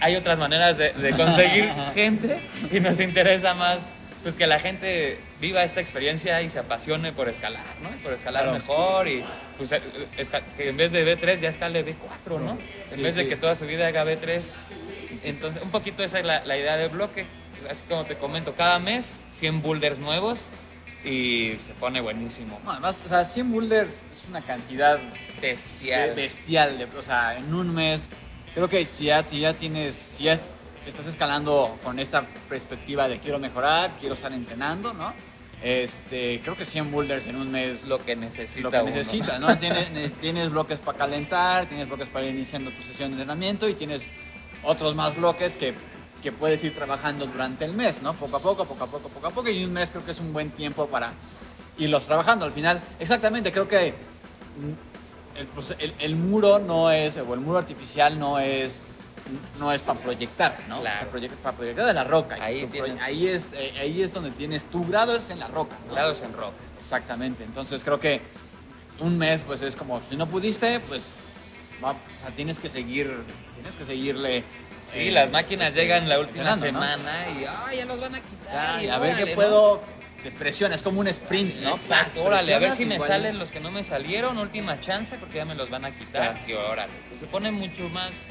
[0.00, 2.40] hay otras maneras de, de conseguir gente
[2.72, 7.28] y nos interesa más pues que la gente viva esta experiencia y se apasione por
[7.28, 7.88] escalar, ¿no?
[8.02, 8.58] Por escalar Claro.
[8.58, 9.22] mejor y
[9.56, 9.80] pues eh,
[10.56, 12.58] que en vez de B3 ya escale B4, ¿no?
[12.90, 14.52] En Sí, vez de que toda su vida haga B3.
[15.22, 17.26] Entonces, un poquito esa es la, la idea de bloque.
[17.70, 20.48] Así como te comento, cada mes 100 boulders nuevos
[21.04, 22.60] y se pone buenísimo.
[22.64, 24.98] No, además, o sea, 100 boulders es una cantidad
[25.40, 26.14] Bestial.
[26.14, 26.78] bestial.
[26.78, 28.08] de- o sea, en un mes,
[28.54, 30.38] creo que si ya, si ya tienes, si ya
[30.86, 35.12] estás escalando con esta perspectiva de quiero mejorar, quiero estar entrenando, ¿no?
[35.62, 38.90] Este, creo que 100 boulders en un mes Es lo que necesita lo que uno.
[38.90, 39.58] necesitas, ¿no?
[39.58, 43.68] Tienes, ne- tienes bloques para calentar, tienes bloques para ir iniciando tu sesión de entrenamiento
[43.68, 44.06] y tienes
[44.62, 45.74] otros más bloques que,
[46.22, 48.14] que puedes ir trabajando durante el mes, ¿no?
[48.14, 49.48] Poco a poco, poco a poco, poco a poco.
[49.50, 51.12] Y un mes creo que es un buen tiempo para
[51.78, 52.44] irlos trabajando.
[52.44, 57.40] Al final, exactamente, creo que mm, el, pues, el- el muro no es, o el
[57.40, 58.82] muro artificial no es
[59.58, 60.80] no es para proyectar, ¿no?
[60.80, 60.96] Claro.
[61.14, 62.38] O sea, para proyectar de la roca.
[62.40, 65.48] Ahí tu tienes- ahí es, eh, ahí es donde tienes tu grado, es en la
[65.48, 65.76] roca.
[65.86, 65.94] ¿no?
[65.94, 66.54] Lados en rock.
[66.78, 67.44] Exactamente.
[67.44, 68.22] Entonces creo que
[69.00, 71.10] un mes, pues es como, si no pudiste, pues
[71.84, 73.12] va- o sea, tienes que seguir,
[73.54, 74.44] tienes que seguirle.
[74.80, 76.56] Sí, eh, las máquinas este, llegan la última ¿no?
[76.56, 78.82] semana y "Ay, ya los van a quitar.
[78.82, 79.34] Y a ver qué ¿no?
[79.34, 79.82] puedo,
[80.22, 81.70] te presiona, es como un sprint, ¿no?
[81.70, 85.36] Exacto, órale, a ver si me salen los que no me salieron, última chance, porque
[85.36, 86.34] ya me los van a quitar.
[86.34, 86.48] Claro.
[86.48, 88.26] Y órale, pues se pone mucho más,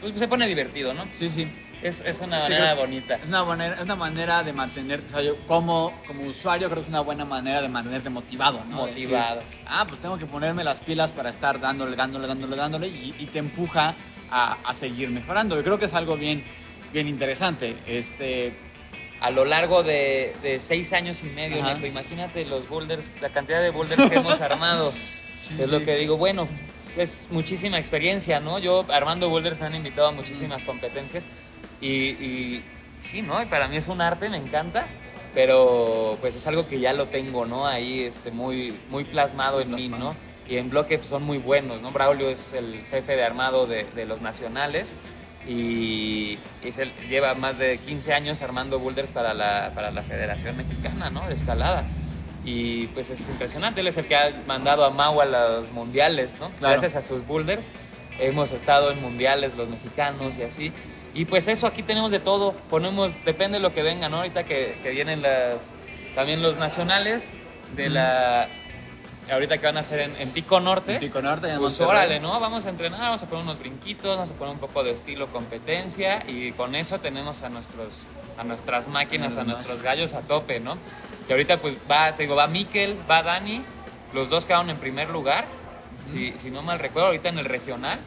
[0.00, 1.06] pues se pone divertido, ¿no?
[1.12, 1.50] Sí, sí.
[1.82, 3.16] Es, es una manera bonita.
[3.16, 6.76] Es una, manera, es una manera de mantener, o sea, yo como, como usuario creo
[6.80, 8.76] que es una buena manera de mantenerte motivado, ¿no?
[8.86, 9.40] Motivado.
[9.40, 13.16] decir, ah, pues tengo que ponerme las pilas para estar dándole, dándole, dándole, dándole y,
[13.18, 13.94] y te empuja
[14.32, 15.56] a, a seguir mejorando.
[15.56, 16.42] Yo creo que es algo bien,
[16.92, 17.76] bien interesante.
[17.86, 18.54] Este,
[19.20, 21.62] A lo largo de, de seis años y medio.
[21.62, 24.92] Neto, imagínate los boulders, la cantidad de boulders que hemos armado.
[25.36, 25.84] Sí, es lo sí.
[25.84, 26.48] que digo, bueno,
[26.96, 28.58] es muchísima experiencia, ¿no?
[28.58, 31.26] Yo armando boulders me han invitado a muchísimas competencias
[31.80, 32.64] y, y
[33.00, 33.40] sí, ¿no?
[33.42, 34.86] Y para mí es un arte, me encanta,
[35.34, 37.66] pero pues es algo que ya lo tengo, ¿no?
[37.66, 40.14] Ahí este, muy, muy plasmado en mí, ¿no?
[40.48, 41.92] Y en bloque pues, son muy buenos, ¿no?
[41.92, 44.96] Braulio es el jefe de armado de, de los nacionales
[45.48, 50.56] y es el- lleva más de 15 años armando boulders para la, para la Federación
[50.56, 51.26] Mexicana, ¿no?
[51.28, 51.84] De escalada.
[52.44, 56.32] Y pues es impresionante, él es el que ha mandado a Mau a los mundiales,
[56.40, 56.50] ¿no?
[56.58, 56.80] Claro.
[56.80, 57.70] Gracias a sus boulders
[58.18, 60.72] hemos estado en mundiales los mexicanos y así.
[61.14, 64.18] Y pues eso, aquí tenemos de todo, ponemos, depende de lo que venga, ¿no?
[64.18, 65.72] Ahorita que, que vienen las,
[66.14, 67.34] también los nacionales
[67.76, 68.48] de la...
[69.30, 70.94] Ahorita que van a hacer en, en Pico Norte.
[70.94, 72.00] En Pico Norte, en Pues Monterrey.
[72.04, 72.38] órale, ¿no?
[72.40, 75.28] Vamos a entrenar, vamos a poner unos brinquitos, vamos a poner un poco de estilo
[75.28, 78.06] competencia y con eso tenemos a nuestros
[78.38, 80.76] a nuestras máquinas, a nuestros gallos a tope, ¿no?
[81.26, 83.62] Que ahorita pues va, te digo, va Miquel, va Dani,
[84.12, 85.44] los dos quedaron en primer lugar,
[86.10, 87.98] si, si no mal recuerdo, ahorita en el regional.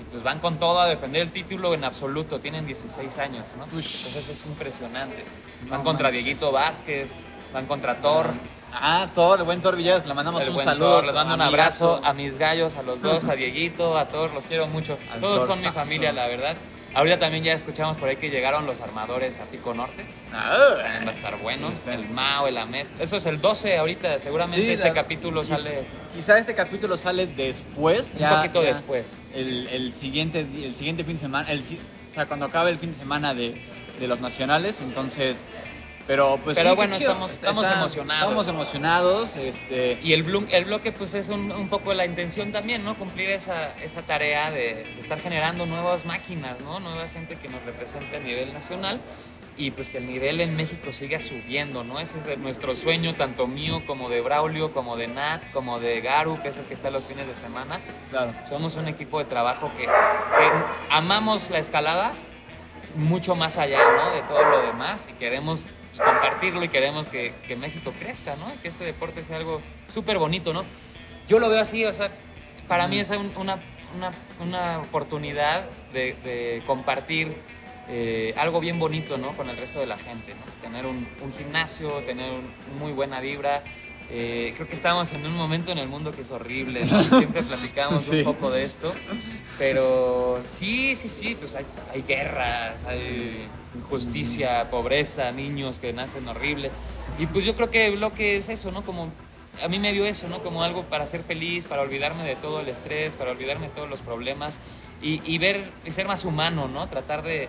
[0.00, 3.64] Y pues van con todo a defender el título en absoluto, tienen 16 años, ¿no?
[3.78, 4.06] Ush.
[4.06, 5.22] Entonces es impresionante.
[5.68, 6.24] Van No contra manches.
[6.24, 7.20] Dieguito Vázquez,
[7.52, 8.30] van contra Thor.
[8.74, 10.94] Ah, Thor, el buen Thor Villegas, le mandamos El un saludo.
[10.96, 14.32] Thor, les mando un abrazo a mis gallos, a los dos, a Dieguito, a todos,
[14.34, 14.98] los quiero mucho.
[15.12, 16.56] Al Todos son mi familia, la verdad.
[16.96, 20.06] Ahorita también ya escuchamos por ahí que llegaron los armadores a Pico Norte.
[20.32, 21.72] Ah, También va a estar bueno.
[21.90, 22.86] El Mao, el Amet.
[23.00, 24.20] Eso es el 12 ahorita.
[24.20, 25.84] Seguramente Sí, este la- capítulo quiz- sale
[26.14, 28.12] Quizá este capítulo sale después.
[28.12, 29.16] un ya- poquito ya después.
[29.34, 31.50] El, el siguiente, el siguiente fin de semana.
[31.50, 33.60] El, o sea, cuando acabe el fin de semana de,
[33.98, 34.80] de los nacionales.
[34.80, 35.44] Entonces.
[36.06, 38.22] Pero pues Pero sí, bueno, estamos- estamos emocionados.
[38.24, 39.36] Estamos emocionados.
[39.36, 39.98] Este.
[40.02, 42.94] Y el, blo- el bloque pues es un, un poco la intención también, ¿no?
[42.98, 46.78] Cumplir esa, esa tarea de, de estar generando nuevas máquinas, ¿no?
[46.80, 49.00] Nueva gente que nos represente a nivel nacional
[49.56, 51.98] y pues que el nivel en México siga subiendo, ¿no?
[52.00, 56.38] Ese es nuestro sueño, tanto mío como de Braulio, como de Nat, como de Garu,
[56.42, 57.80] que es el que está los fines de semana.
[58.10, 58.34] Claro.
[58.48, 60.50] Somos un equipo de trabajo que, que
[60.90, 62.12] amamos la escalada
[62.96, 64.10] mucho más allá, ¿no?
[64.12, 68.52] De todo lo demás y queremos pues, compartirlo y queremos que, que México crezca, ¿no?
[68.62, 70.64] Que este deporte sea algo súper bonito, ¿no?
[71.28, 72.10] Yo lo veo así, o sea,
[72.68, 73.58] para mí es un- una,
[73.96, 77.34] una, una oportunidad de, de compartir
[77.88, 79.32] eh, algo bien bonito, ¿no?
[79.36, 80.40] Con el resto de la gente, ¿no?
[80.62, 83.62] Tener un, un gimnasio, tener un- muy buena vibra.
[84.10, 87.02] Eh, creo que estamos en un momento en el mundo que es horrible, ¿no?
[87.18, 88.16] Siempre platicamos Sí.
[88.18, 88.92] un poco de esto,
[89.58, 96.70] pero sí, sí, sí, pues hay, hay guerras, hay injusticia, pobreza, niños que nacen horrible.
[97.18, 98.82] Y pues yo creo que lo que es eso, ¿no?
[98.84, 99.08] Como
[99.62, 100.42] a mí me dio eso, ¿no?
[100.42, 103.88] Como algo para ser feliz, para olvidarme de todo el estrés, para olvidarme de todos
[103.88, 104.58] los problemas
[105.00, 106.88] y, y ver y ser más humano, ¿no?
[106.88, 107.48] Tratar de,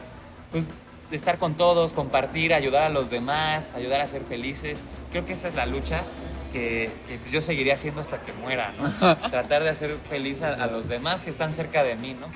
[0.52, 0.70] pues,
[1.10, 4.86] de estar con todos, compartir, ayudar a los demás, ayudar a ser felices.
[5.12, 6.04] Creo que esa es la lucha
[6.52, 9.16] que, que, pues, yo seguiré haciendo hasta que muera, ¿no?
[9.30, 12.28] Tratar de hacer feliz a, a los demás que están cerca de mí, ¿no?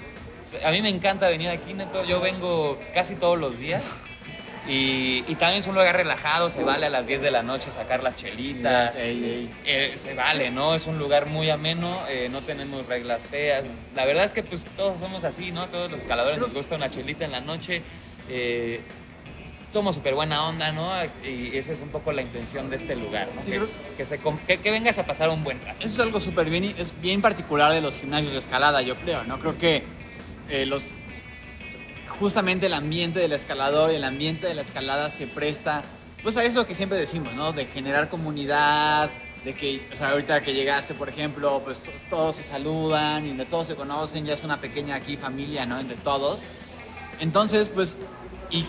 [0.65, 2.03] A mí me encanta venir aquí, neto.
[2.05, 3.97] Yo vengo casi todos los días.
[4.67, 7.71] Y, y también es un lugar relajado, se vale a las 10 de la noche
[7.71, 8.99] sacar las chelitas.
[8.99, 9.49] Ey, ey.
[9.65, 10.75] Eh, se vale, ¿no?
[10.75, 13.65] Es un lugar muy ameno, eh, no tenemos reglas feas.
[13.95, 15.67] La verdad es que pues todos somos así, ¿no?
[15.69, 17.81] Todos los escaladores nos gusta una chelita en la noche.
[18.29, 18.81] eh,
[19.71, 20.89] somos súper buena onda, ¿no?
[21.23, 23.41] Y esa es un poco la intención de este lugar, ¿no?
[23.43, 23.61] Sí, que,
[23.97, 25.77] que se que- que vengas a pasar un buen rato.
[25.79, 29.23] Eso es algo súper bien, es bien particular de los gimnasios de escalada, yo creo,
[29.25, 29.39] ¿no?
[29.39, 29.83] Creo que
[30.49, 30.85] eh, los
[32.19, 35.83] justamente el ambiente del escalador y el ambiente de la escalada se presta,
[36.21, 37.53] pues a eso que siempre decimos, ¿no?
[37.53, 39.09] De generar comunidad,
[39.45, 43.31] de que, o sea, ahorita que llegaste, por ejemplo, pues to- todos se saludan y
[43.37, 45.79] de todos se conocen, ya es una pequeña aquí familia, ¿no?
[45.79, 46.39] Entre todos.
[47.21, 47.95] Entonces, pues,
[48.51, 48.65] y,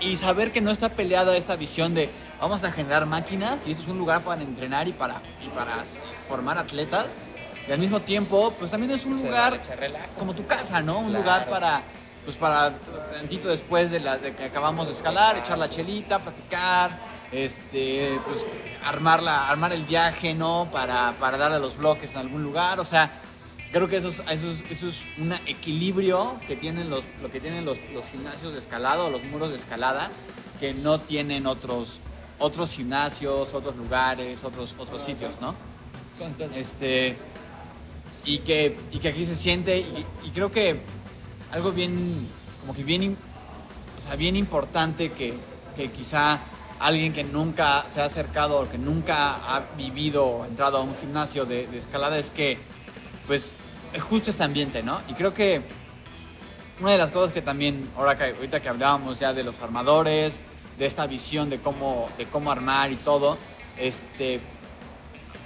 [0.00, 2.08] y- saber que no está peleada esta visión de
[2.40, 5.84] vamos a generar máquinas y esto es un lugar para entrenar y para, y para
[6.28, 7.18] formar atletas.
[7.68, 9.60] Y al mismo tiempo, pues también es un Se lugar
[10.18, 11.00] como tu casa, ¿no?
[11.00, 11.20] Un Claro.
[11.22, 11.82] lugar para,
[12.24, 12.78] pues para
[13.12, 16.98] tantito después de, la, de que acabamos de escalar, echar la chelita, platicar,
[17.30, 18.46] este, pues
[18.86, 20.68] armar, la, armar el viaje, ¿no?
[20.72, 23.12] Para, para darle a los bloques en algún lugar, o sea,
[23.70, 27.38] creo que eso es, eso es, eso es un equilibrio que tienen los, lo que
[27.38, 30.10] tienen los, los gimnasios de escalada o los muros de escalada
[30.58, 32.00] que no tienen otros,
[32.38, 35.54] otros gimnasios, otros lugares, otros, otros sitios, ¿no?
[36.56, 37.16] Este,
[38.28, 40.80] y, que, y que aquí se siente, y, creo que
[41.50, 42.28] algo bien,
[42.60, 43.16] como que bien,
[43.96, 45.32] o sea, bien importante que,
[45.74, 46.38] que quizá
[46.78, 50.94] alguien que nunca se ha acercado o que nunca ha vivido o entrado a un
[50.98, 52.58] gimnasio de, de escalada es que,
[53.26, 53.48] pues,
[53.94, 55.00] es justo este ambiente, ¿no?
[55.08, 55.62] Y creo que
[56.80, 60.40] una de las cosas que también, ahora que, ahorita que hablábamos ya de los armadores,
[60.78, 63.38] de esta visión de cómo, de cómo armar y todo,
[63.78, 64.40] este,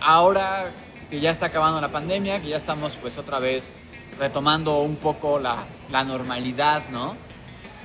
[0.01, 0.69] ahora
[1.13, 3.75] que ya está acabando la pandemia, que ya estamos pues otra vez
[4.19, 7.15] retomando un poco la, la normalidad, ¿no?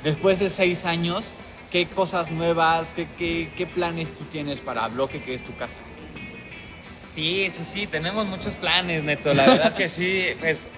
[0.01, 1.33] Después de seis años,
[1.69, 5.75] ¿qué cosas nuevas, qué, qué, qué planes tú tienes para Bloque, que es tu casa?
[7.05, 9.33] Sí, sí, sí, tenemos muchos planes, Neto.
[9.33, 10.69] La verdad que sí, pues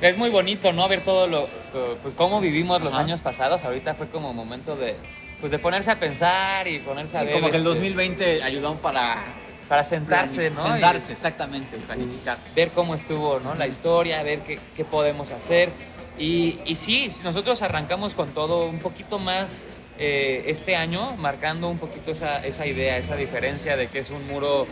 [0.00, 0.88] es muy bonito, ¿no?
[0.88, 3.02] Ver todo lo, lo- pues cómo vivimos los Ajá.
[3.02, 3.64] años pasados.
[3.64, 4.96] Ahorita fue como momento de,
[5.40, 7.34] pues de ponerse a pensar y ponerse a ver.
[7.34, 9.22] Como que el este, 2020 ayudó para
[9.68, 10.66] para sentarse, ¿no?
[10.66, 12.38] Y sentarse, exactamente, planificar.
[12.54, 13.54] ver cómo estuvo, ¿no?
[13.54, 15.70] La historia, ver qué, qué podemos hacer.
[16.18, 19.64] Y, y sí, nosotros arrancamos con todo un poquito más
[19.98, 24.26] eh, este año, marcando un poquito esa, esa idea, esa diferencia de que es un
[24.26, 24.66] muro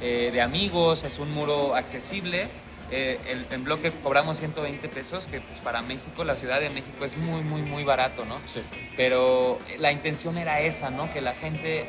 [0.00, 2.48] eh, de amigos, es un muro accesible.
[2.90, 7.04] Eh, el, en bloque cobramos 120 pesos, que pues para México, la Ciudad de México
[7.04, 8.36] es muy, muy, muy barato, ¿no?
[8.46, 8.62] Sí.
[8.96, 11.10] Pero la intención era esa, ¿no?
[11.10, 11.88] Que la gente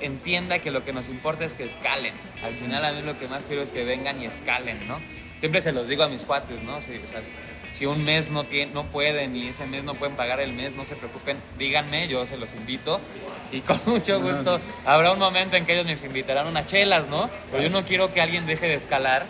[0.00, 2.14] entienda que lo que nos importa es que escalen.
[2.44, 4.98] Al final a mí lo que más quiero es que vengan y escalen, ¿no?
[5.38, 6.80] Siempre se los digo a mis cuates, ¿no?
[6.80, 7.20] Si, o sea,
[7.70, 10.74] si un mes no, tiene, no pueden y ese mes no pueden pagar el mes,
[10.74, 13.00] no se preocupen, díganme, yo se los invito
[13.52, 17.28] y con mucho gusto habrá un momento en que ellos nos invitarán unas chelas, ¿no?
[17.50, 19.26] Pero yo no quiero que alguien deje de escalar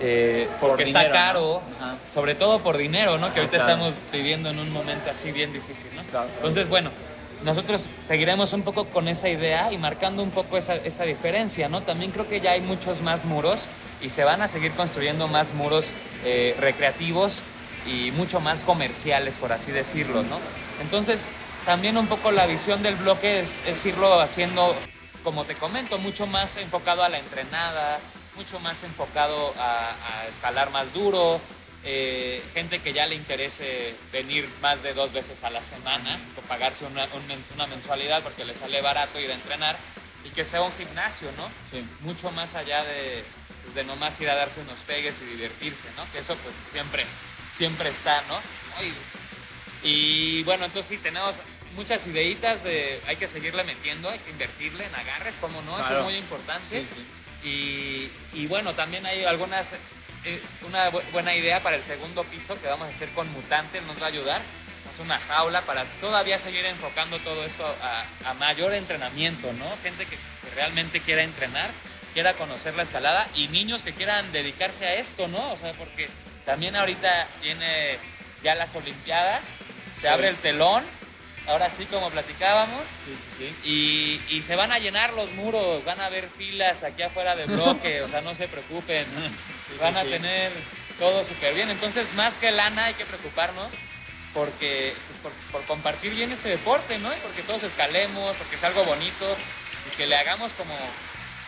[0.00, 1.96] eh, Por porque dinero, está caro, ¿no?
[2.10, 3.32] Sobre todo por dinero, ¿no?
[3.32, 3.72] Que Ah, ahorita claro.
[3.86, 6.02] estamos viviendo en un momento así bien difícil, ¿no?
[6.04, 6.28] Claro.
[6.36, 6.90] Entonces, bueno,
[7.44, 11.82] nosotros seguiremos un poco con esa idea y marcando un poco esa, esa diferencia, ¿no?
[11.82, 13.66] También creo que ya hay muchos más muros
[14.02, 15.92] y se van a seguir construyendo más muros
[16.24, 17.42] eh, recreativos
[17.86, 20.38] y mucho más comerciales, por así decirlo, ¿no?
[20.80, 21.30] Entonces,
[21.64, 24.74] también un poco la visión del bloque es, es irlo haciendo,
[25.22, 27.98] como te comento, mucho más enfocado a la entrenada,
[28.36, 31.40] mucho más enfocado a, a escalar más duro,
[31.86, 36.40] eh, gente que ya le interese venir más de dos veces a la semana, o
[36.42, 37.22] pagarse una, un
[37.54, 39.76] una mensualidad porque le sale barato ir a entrenar
[40.24, 41.48] y que sea un gimnasio, ¿no?
[41.70, 41.84] Sí.
[42.00, 43.22] Mucho más allá de,
[43.62, 46.04] pues, de nomás ir a darse unos pegues y divertirse, ¿no?
[46.12, 47.04] Que eso pues siempre,
[47.50, 48.36] siempre está, ¿no?
[48.84, 51.36] Y, y bueno, entonces sí, tenemos
[51.76, 55.86] muchas ideitas de hay que seguirle metiendo, hay que invertirle en agarres, como no, eso
[55.88, 56.00] Claro.
[56.00, 56.80] es muy importante.
[56.80, 57.48] Sí, sí.
[58.34, 59.74] Y, y bueno, también hay algunas,
[60.66, 64.00] una bu- buena idea para el segundo piso que vamos a hacer con Mutante, nos
[64.00, 64.40] va a ayudar.
[64.92, 69.66] Es una jaula para todavía seguir enfocando todo esto a, a mayor entrenamiento, ¿no?
[69.82, 71.68] Gente que, que realmente quiera entrenar,
[72.14, 75.52] quiera conocer la escalada y niños que quieran dedicarse a esto, ¿no?
[75.52, 76.08] O sea, porque
[76.44, 77.98] también ahorita viene
[78.44, 79.42] ya las Olimpiadas,
[79.94, 80.84] se abre el telón,
[81.48, 84.20] ahora sí como platicábamos, Sí, sí, sí.
[84.30, 87.46] y, y se van a llenar los muros, van a haber filas aquí afuera de
[87.46, 89.04] bloque, o sea, no se preocupen,
[89.80, 90.08] van a sí.
[90.08, 90.52] tener
[90.98, 91.68] todo súper bien.
[91.70, 93.70] Entonces, más que lana, hay que preocuparnos
[94.34, 97.12] porque, pues, por, por compartir bien este deporte, ¿no?
[97.12, 99.36] Y porque todos escalemos, porque es algo bonito
[99.92, 100.74] y que le hagamos como,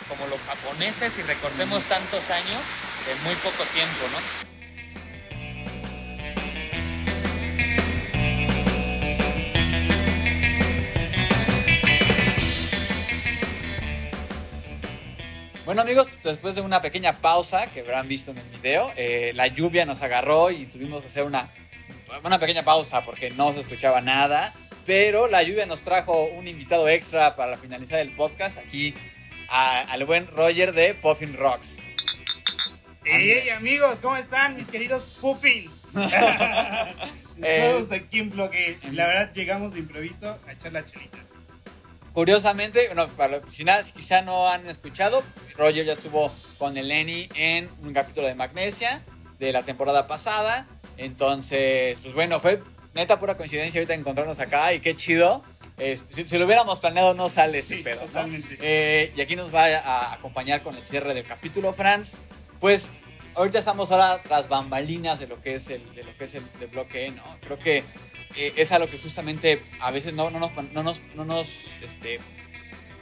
[0.08, 2.62] como los japoneses y recortemos tantos años
[3.10, 4.47] en muy poco tiempo, ¿no?
[15.68, 19.48] Bueno amigos, después de una pequeña pausa que habrán visto en el video, eh, la
[19.48, 21.50] lluvia nos agarró y tuvimos que hacer una,
[22.24, 24.54] una pequeña pausa porque no se escuchaba nada,
[24.86, 28.94] pero la lluvia nos trajo un invitado extra para finalizar el podcast aquí
[29.50, 31.82] a- al buen Roger de Puffin Rocks.
[33.04, 35.82] Hey, amigos, ¿cómo están mis queridos puffins?
[37.40, 38.78] Eh, Todos aquí en bloque.
[38.90, 41.18] La verdad, llegamos de improviso a echar la chelita.
[42.12, 45.22] Curiosamente, bueno, para, si nada, si quizá no han escuchado,
[45.56, 49.02] Roger ya estuvo con el Lenny en un capítulo de Magnesia
[49.38, 50.66] de la temporada pasada.
[50.96, 52.60] Entonces, pues bueno, fue
[52.94, 55.44] neta pura coincidencia ahorita encontrarnos acá y qué chido.
[55.76, 58.24] Este, si, si lo hubiéramos planeado no sale ese Sí, pedo, ¿no?
[58.60, 62.18] Eh, y aquí nos va a acompañar con el cierre del capítulo, Franz.
[62.58, 62.90] Pues
[63.36, 66.50] ahorita estamos ahora tras bambalinas de lo que es el, de lo que es el
[66.58, 67.22] de bloque, ¿no?
[67.40, 67.84] Creo que
[68.38, 71.78] eh, es a lo que justamente a veces no, no nos, no nos, no nos
[71.82, 72.20] este,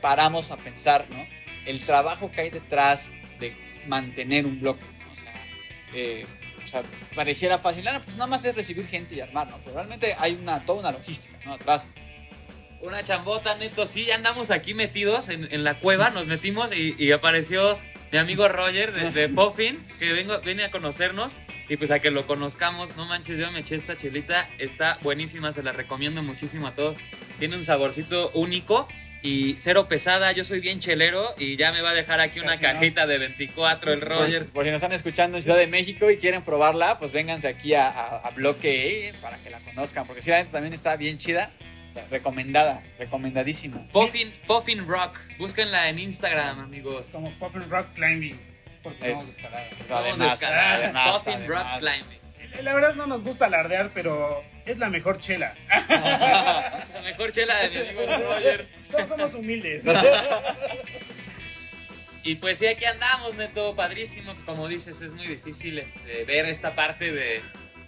[0.00, 1.26] paramos a pensar, ¿no?
[1.66, 3.54] El trabajo que hay detrás de
[3.86, 5.12] mantener un bloque, ¿no?
[5.12, 5.34] O sea,
[5.92, 6.24] eh,
[6.64, 6.82] o sea,
[7.14, 9.58] pareciera fácil, ah, pues nada más es recibir gente y armar, ¿no?
[9.58, 11.52] Pero realmente hay una, toda una logística, ¿no?
[11.52, 11.90] Atrás.
[12.80, 13.84] Una chambota, neto.
[13.84, 17.78] Sí, ya andamos aquí metidos en, en la cueva, nos metimos y, y apareció
[18.10, 21.36] mi amigo Roger de, de Puffin, que vengo, viene a conocernos.
[21.68, 25.50] Y pues a que lo conozcamos, no manches, yo me eché esta chelita, está buenísima,
[25.50, 26.96] se la recomiendo muchísimo a todos.
[27.40, 28.86] Tiene un saborcito único
[29.22, 32.52] y cero pesada, yo soy bien chelero y ya me va a dejar aquí una
[32.52, 32.72] Casi no.
[32.74, 34.46] cajita de 24 el Pues, Roger.
[34.46, 37.74] por si nos están escuchando en Ciudad de México y quieren probarla, pues vénganse aquí
[37.74, 41.18] a, a- a Bloque E para que la conozcan, porque sí, la también está bien
[41.18, 41.50] chida,
[42.10, 43.82] recomendada, recomendadísima.
[43.90, 47.06] Puffin, Puffin Rock, búsquenla en Instagram, amigos.
[47.08, 48.38] Somos Puffin Rock Climbing.
[48.88, 49.68] Porque Es- somos de escalada.
[49.70, 50.84] Somos además, descarados.
[50.84, 51.78] además, Puffin Rock además.
[51.80, 52.18] Climbing.
[52.58, 55.54] Eh, La verdad no nos gusta alardear, pero es la mejor chela.
[55.88, 58.68] La mejor chela de mi amigo Roger.
[58.90, 59.86] Todos somos humildes.
[62.22, 64.34] Y pues sí, aquí andamos, Neto, padrísimo.
[64.44, 67.40] Como dices, es muy difícil este, ver esta parte de,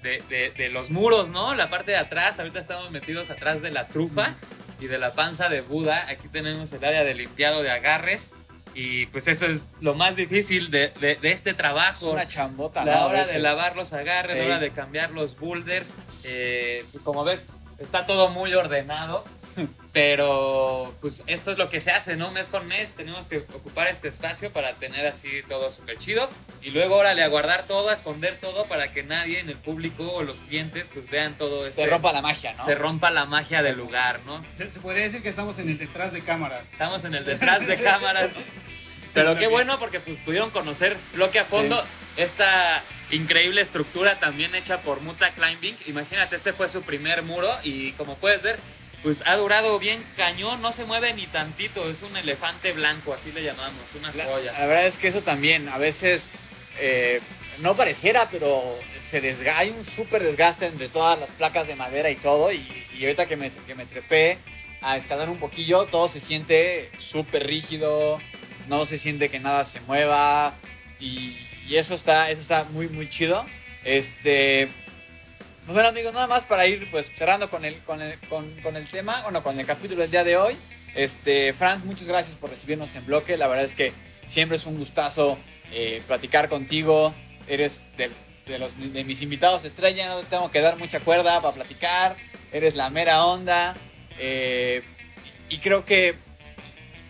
[0.03, 1.55] de- de- de los muros, ¿no?
[1.55, 4.34] La parte de atrás, ahorita estamos metidos atrás de la trufa
[4.80, 6.07] y de la panza de Buda.
[6.09, 8.32] Aquí tenemos el área de limpiado de agarres.
[8.81, 12.11] Y pues eso es lo más difícil de, de- de este Es trabajo.
[12.11, 13.07] una chambota, La ¿no?
[13.07, 15.95] Hora de lavar los agarres, la hora de cambiar los boulders.
[16.22, 17.47] eh, pues como ves,
[17.79, 19.24] está todo muy ordenado.
[19.93, 22.31] Pero pues esto es lo que se hace, ¿no?
[22.31, 26.29] Mes con mes tenemos que ocupar este espacio para tener así todo súper chido.
[26.62, 30.05] Y luego órale a guardar todo, a esconder todo para que nadie en el público
[30.12, 31.83] o los clientes pues vean todo esto.
[31.83, 32.64] Se rompa la magia, ¿no?
[32.64, 34.45] Se rompa la magia del lugar, ¿no?
[34.55, 36.70] Se, se podría decir que estamos en el detrás de cámaras.
[36.70, 38.37] Estamos en el detrás de cámaras.
[39.19, 41.83] Pero qué bueno porque pudieron conocer bloque a fondo
[42.16, 45.77] esta increíble estructura también hecha por Muta Climbing.
[45.87, 48.59] Imagínate, este fue su primer muro y como puedes ver,
[49.03, 53.31] pues ha durado bien cañón, no se mueve ni tantito, es un elefante blanco, así
[53.33, 54.53] le llamamos, una La, joya.
[54.53, 56.31] la verdad es que eso también, a veces
[56.81, 57.21] eh,
[57.61, 62.11] no pareciera, pero se desga hay un súper desgaste entre todas las placas de madera
[62.11, 62.53] y todo.
[62.53, 62.61] Y,
[62.99, 64.39] y ahorita que me, que me trepé
[64.81, 68.21] a escalar un poquillo, todo se siente súper rígido,
[68.69, 70.55] no se siente que nada se mueva.
[71.01, 71.37] Y,
[71.71, 73.45] eso, está, eso está muy, muy chido.
[73.85, 74.69] Este.
[75.66, 78.87] Pues bueno amigos, nada más para ir pues cerrando con el, con el, con, el
[78.87, 80.57] tema, bueno, con el capítulo del día de hoy.
[80.95, 83.37] Este, Franz, muchas gracias por recibirnos en bloque.
[83.37, 83.93] La verdad es que
[84.27, 85.39] siempre es un gustazo
[85.73, 87.14] eh, platicar contigo.
[87.49, 88.11] Eres de,
[88.59, 92.16] los, de mis invitados estrella, no tengo que dar mucha cuerda para platicar.
[92.51, 93.77] Eres la mera onda.
[94.19, 94.83] Eh,
[95.51, 96.16] y creo que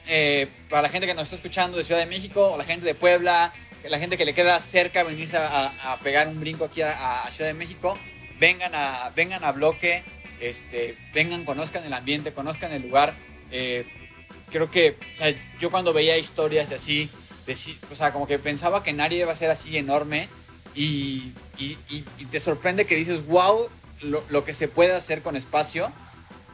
[0.09, 2.85] eh, para la gente que nos está escuchando de Ciudad de México o la gente
[2.87, 3.53] de Puebla,
[3.89, 7.31] la gente que le queda cerca venirse a, a pegar un brinco aquí a, a
[7.31, 7.97] Ciudad de México,
[8.41, 10.03] vengan a, vengan a bloque,
[10.41, 13.15] este, vengan, conozcan el ambiente, conozcan el lugar.
[13.51, 13.87] Eh,
[14.51, 17.11] creo que o sea, yo cuando veía historias y así,
[17.47, 20.29] deci- o sea, como que pensaba que nadie iba a ser así enorme
[20.75, 23.69] y, y- y- y te sorprende que dices, wow,
[24.03, 25.93] lo, lo que se puede hacer con espacio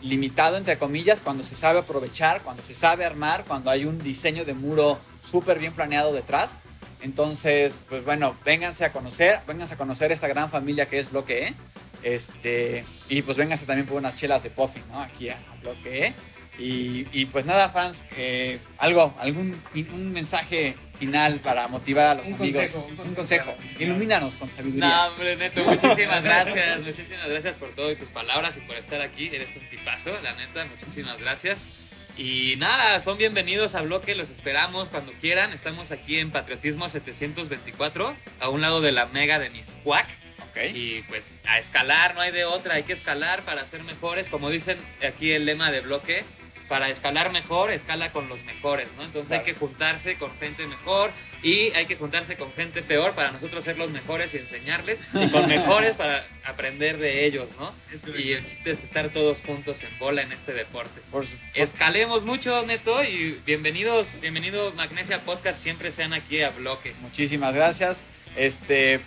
[0.05, 4.45] limitado, entre comillas, cuando se sabe aprovechar, cuando se sabe armar, cuando hay un diseño
[4.45, 6.59] de muro súper bien planeado detrás.
[7.01, 11.49] Entonces, pues bueno, vénganse a conocer, vénganse a conocer esta gran familia que es Bloque
[11.49, 11.55] E.
[12.03, 15.01] Este, y pues vénganse también por unas chelas de Puffin, ¿no?
[15.01, 16.15] Aquí a, Bloque E.
[16.59, 19.61] Y, y pues nada, fans, eh, algo, algún
[19.93, 22.61] un mensaje final para motivar a los Un amigos.
[22.63, 23.57] consejo, un un consejo consejo.
[23.73, 24.89] para- Ilumínanos con sabiduría.
[24.89, 26.81] No, hombre, Neto, muchísimas gracias.
[26.81, 29.31] Muchísimas gracias por todo y tus palabras y por estar aquí.
[29.33, 30.65] Eres un tipazo, la neta.
[30.67, 31.69] Muchísimas gracias.
[32.17, 35.53] Y nada, son bienvenidos a Bloque, los esperamos cuando quieran.
[35.53, 40.07] Estamos aquí en Patriotismo 724, a un lado de la Mega de Miscuac.
[40.51, 40.59] Ok.
[40.73, 44.29] Y pues a escalar, no hay de otra, hay que escalar para ser mejores.
[44.29, 46.25] Como dicen aquí el lema de Bloque,
[46.69, 49.05] para escalar mejor, escala con los mejores, ¿no?
[49.05, 51.11] Entonces hay que juntarse con gente mejor
[51.43, 55.29] y hay que juntarse con gente peor para nosotros ser los mejores y enseñarles, y
[55.29, 57.75] con mejores para aprender de ellos, ¿no?
[58.17, 61.01] Y el chiste es estar todos juntos en bola en este deporte.
[61.11, 66.95] Por Escalemos mucho, Neto, y bienvenidos, bienvenido Magnesia Podcast, siempre sean aquí a Bloque.
[67.03, 68.05] Muchísimas gracias.
[68.37, 69.01] Este,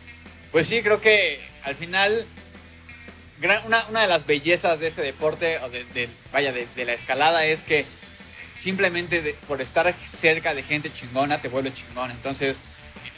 [0.52, 2.26] pues sí, creo que al final
[3.40, 6.86] gran- una, una de las bellezas de este deporte, o de, de- vaya, de, de
[6.86, 7.86] la escalada, es que
[8.54, 12.12] simplemente de- por estar cerca de gente chingona te vuelve chingón.
[12.12, 12.60] Entonces,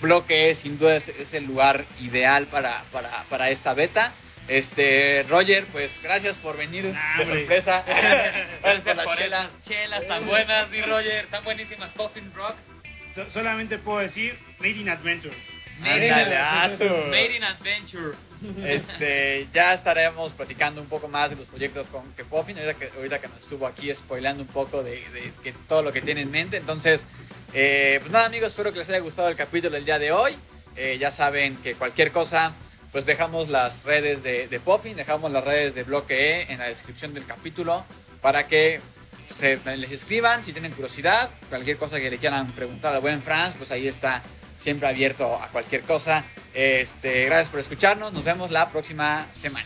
[0.01, 4.13] Bloque sin duda es, es el lugar ideal para, para, para esta beta.
[4.47, 7.39] Este, Roger, pues gracias por venir Nah, de hombre.
[7.41, 7.83] sorpresa.
[8.61, 9.39] Gracias la por chela.
[9.45, 12.55] esas chelas tan buenas, mi Roger, tan buenísimas, Puffin Rock.
[13.13, 15.35] So- solamente puedo decir Made in Adventure.
[15.79, 17.09] Made in.
[17.11, 18.15] Made in Adventure.
[18.65, 22.89] Este, ya estaremos platicando un poco más de los proyectos con que Puffin, ahorita que,
[22.97, 25.01] ahorita que nos estuvo aquí spoileando un poco de,
[25.43, 26.57] de todo lo que tiene en mente.
[26.57, 27.05] Entonces,
[27.53, 30.35] eh, pues nada amigos, espero que les haya gustado el capítulo del día de hoy.
[30.75, 32.53] Eh, ya saben que cualquier cosa,
[32.91, 36.65] pues dejamos las redes de, de Puffin, dejamos las redes de Bloque E en la
[36.65, 37.83] descripción del capítulo
[38.21, 38.81] para que
[39.35, 43.55] se, les escriban si tienen curiosidad, cualquier cosa que le quieran preguntar al buen Franz,
[43.57, 44.21] pues ahí está
[44.59, 46.23] siempre abierto a cualquier cosa.
[46.53, 49.65] Este, gracias por escucharnos, nos vemos la próxima semana.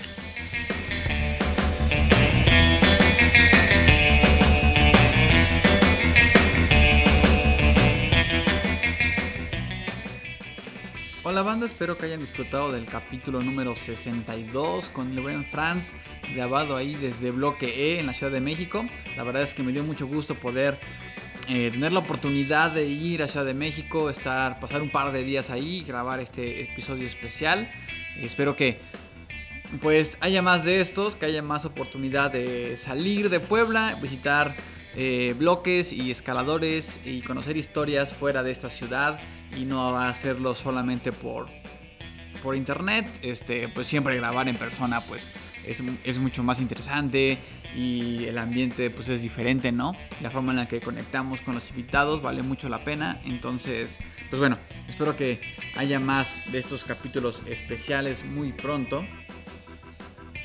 [11.26, 15.94] Hola banda, espero que hayan disfrutado del capítulo número 62 con el buen Franz,
[16.36, 18.86] grabado ahí desde Bloque E en la Ciudad de México.
[19.16, 20.80] La verdad es que me dio mucho gusto poder
[21.48, 25.24] eh, tener la oportunidad de ir a Ciudad de México, estar, pasar un par de
[25.24, 27.70] días ahí, grabar este episodio especial.
[28.22, 28.80] Espero que
[29.82, 34.56] pues haya más de estos, que haya más oportunidad de salir de Puebla, visitar
[34.96, 39.20] eh, bloques y escaladores y conocer historias fuera de esta ciudad
[39.58, 41.48] y no hacerlo solamente por,
[42.42, 43.08] por internet.
[43.22, 45.28] Este, pues siempre grabar en persona pues
[45.66, 47.38] es, es, mucho más interesante
[47.76, 49.96] y el ambiente pues es diferente, ¿no?
[50.22, 53.22] La forma en la que conectamos con los invitados vale mucho la pena.
[53.26, 54.00] Entonces,
[54.30, 54.58] pues bueno,
[54.88, 55.42] espero que
[55.76, 59.06] haya más de estos capítulos especiales muy pronto.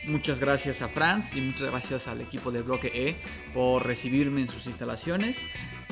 [0.08, 3.16] Muchas gracias a Franz y muchas gracias al equipo de Bloque E
[3.52, 5.36] por recibirme en sus instalaciones.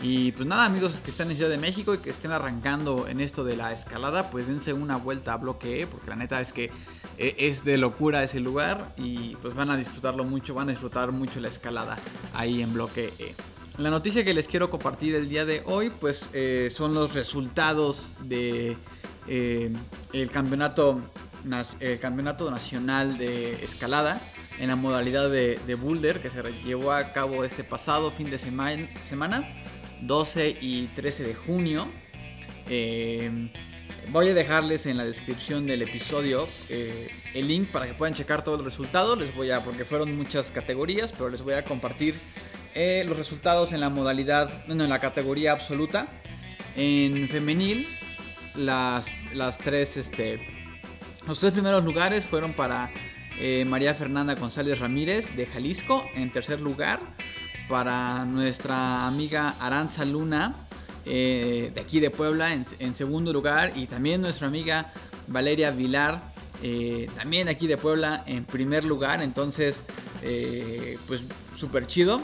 [0.01, 3.21] Y pues nada, amigos que están en Ciudad de México y que estén arrancando en
[3.21, 6.55] esto de la escalada, pues dense una vuelta a Bloque E, porque la neta es
[6.55, 6.71] que
[7.19, 11.13] eh, es de locura ese lugar y pues van a disfrutarlo mucho, van a disfrutar
[11.13, 11.99] mucho la escalada
[12.33, 13.35] ahí en Bloque E.
[13.77, 18.15] La noticia que les quiero compartir el día de hoy, pues eh, son los resultados
[18.21, 18.79] de
[19.29, 19.73] eh,
[20.13, 21.03] el campeonato
[21.81, 24.21] el Campeonato Nacional de Escalada
[24.59, 29.49] en la modalidad de, boulder que se llevó a cabo este pasado fin de semana,
[30.01, 31.87] 12 y 13 de junio.
[32.69, 33.51] Eh,
[34.11, 38.43] voy a dejarles en la descripción del episodio eh, el link para que puedan checar
[38.43, 39.19] todos los resultados.
[39.19, 42.17] Les voy a, porque fueron muchas categorías, pero les voy a compartir
[42.75, 46.09] eh, los resultados en la modalidad, bueno, en la categoría absoluta.
[46.75, 47.87] En femenil,
[48.55, 50.56] las, las tres este,
[51.27, 52.91] los tres primeros lugares fueron para
[53.39, 56.05] eh, María Fernanda González Ramírez de Jalisco.
[56.15, 57.01] En tercer lugar,
[57.69, 60.55] para nuestra amiga Aranza Luna
[61.05, 63.73] eh, de aquí de Puebla en, segundo lugar.
[63.75, 64.93] Y también nuestra amiga
[65.27, 66.23] Valeria Vilar,
[66.63, 69.21] eh, también aquí de Puebla en primer lugar.
[69.21, 69.83] Entonces,
[71.09, 71.23] pues
[71.57, 72.21] súper chido.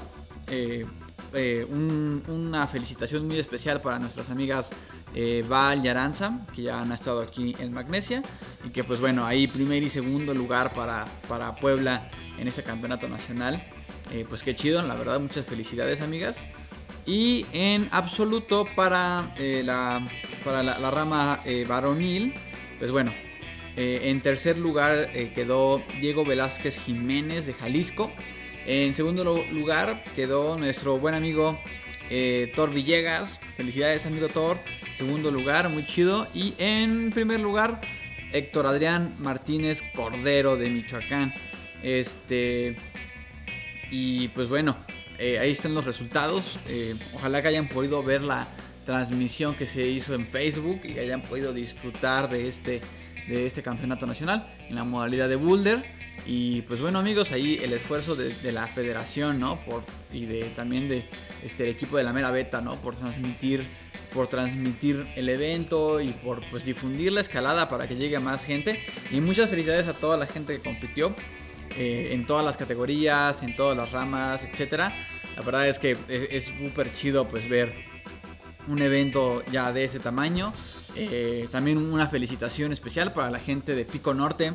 [1.69, 4.71] una felicitación muy especial para nuestras amigas
[5.15, 8.23] eh, Val y Aranza, que ya han estado aquí en Magnesia.
[8.65, 13.09] Y que pues bueno, ahí primer y segundo lugar para, para Puebla en ese campeonato
[13.09, 13.63] nacional.
[14.13, 16.45] Eh, pues qué chido, la verdad, muchas felicidades amigas.
[17.07, 20.07] Y en absoluto para, eh, la,
[20.45, 22.35] para la, rama eh, varonil,
[22.79, 23.13] pues bueno,
[23.75, 28.13] en tercer lugar quedó Diego Velázquez Jiménez de Jalisco.
[28.67, 31.59] En segundo lugar quedó nuestro buen amigo
[32.55, 33.41] Thor Villegas.
[33.57, 34.59] Felicidades amigo Thor
[34.97, 36.27] segundo lugar, muy chido.
[36.35, 37.81] Y en primer lugar,
[38.33, 41.35] Héctor Adrián Martínez Cordero de Michoacán.
[41.83, 42.77] Este.
[43.91, 44.77] Y pues bueno,
[45.19, 46.59] eh, ahí están los resultados.
[46.69, 48.49] Eh, ojalá que hayan podido ver la
[48.85, 52.81] transmisión que se hizo en Facebook y hayan podido disfrutar de este,
[53.29, 55.85] de este campeonato nacional en la modalidad de boulder.
[56.27, 59.61] Y pues bueno amigos, ahí el esfuerzo de, la federación, ¿no?
[59.61, 61.09] Por, y de también de
[61.45, 62.77] este, el equipo de la mera beta, ¿no?
[62.77, 63.67] Por transmitir
[64.13, 68.45] por transmitir el evento y por pues, difundir la escalada para que llegue a más
[68.45, 68.79] gente.
[69.11, 71.15] Y muchas felicidades a toda la gente que compitió
[71.77, 74.93] eh, en todas las categorías, en todas las ramas, etc.
[75.35, 77.92] La verdad es que es súper chido pues ver
[78.69, 80.53] un evento ya de ese tamaño.
[80.95, 84.53] Eh, también una felicitación especial para la gente de Pico Norte,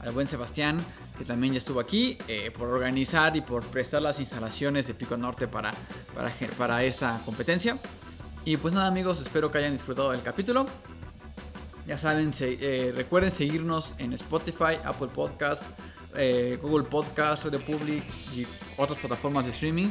[0.00, 0.84] al buen Sebastián,
[1.16, 5.16] que también ya estuvo aquí, eh, por organizar y por prestar las instalaciones de Pico
[5.16, 5.72] Norte para,
[6.14, 7.78] para, para esta competencia.
[8.44, 10.66] Y pues nada amigos, espero que hayan disfrutado del capítulo.
[11.86, 15.64] Ya saben, eh, recuerden seguirnos en Spotify, Apple Podcast,
[16.14, 18.04] eh, Google Podcast, Radio Public
[18.36, 18.46] y
[18.76, 19.88] otras plataformas de streaming.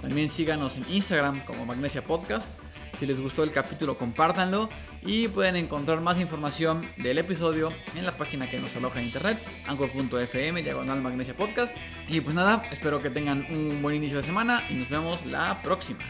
[0.00, 2.50] También síganos en Instagram como Magnesia Podcast.
[2.98, 4.68] Si les gustó el capítulo, compártanlo
[5.04, 9.38] y pueden encontrar más información del episodio en la página que nos aloja en internet,
[9.66, 11.76] anchor.fm, diagonal Magnesia Podcast.
[12.08, 15.60] Y pues nada, espero que tengan un buen inicio de semana y nos vemos la
[15.62, 16.00] próxima.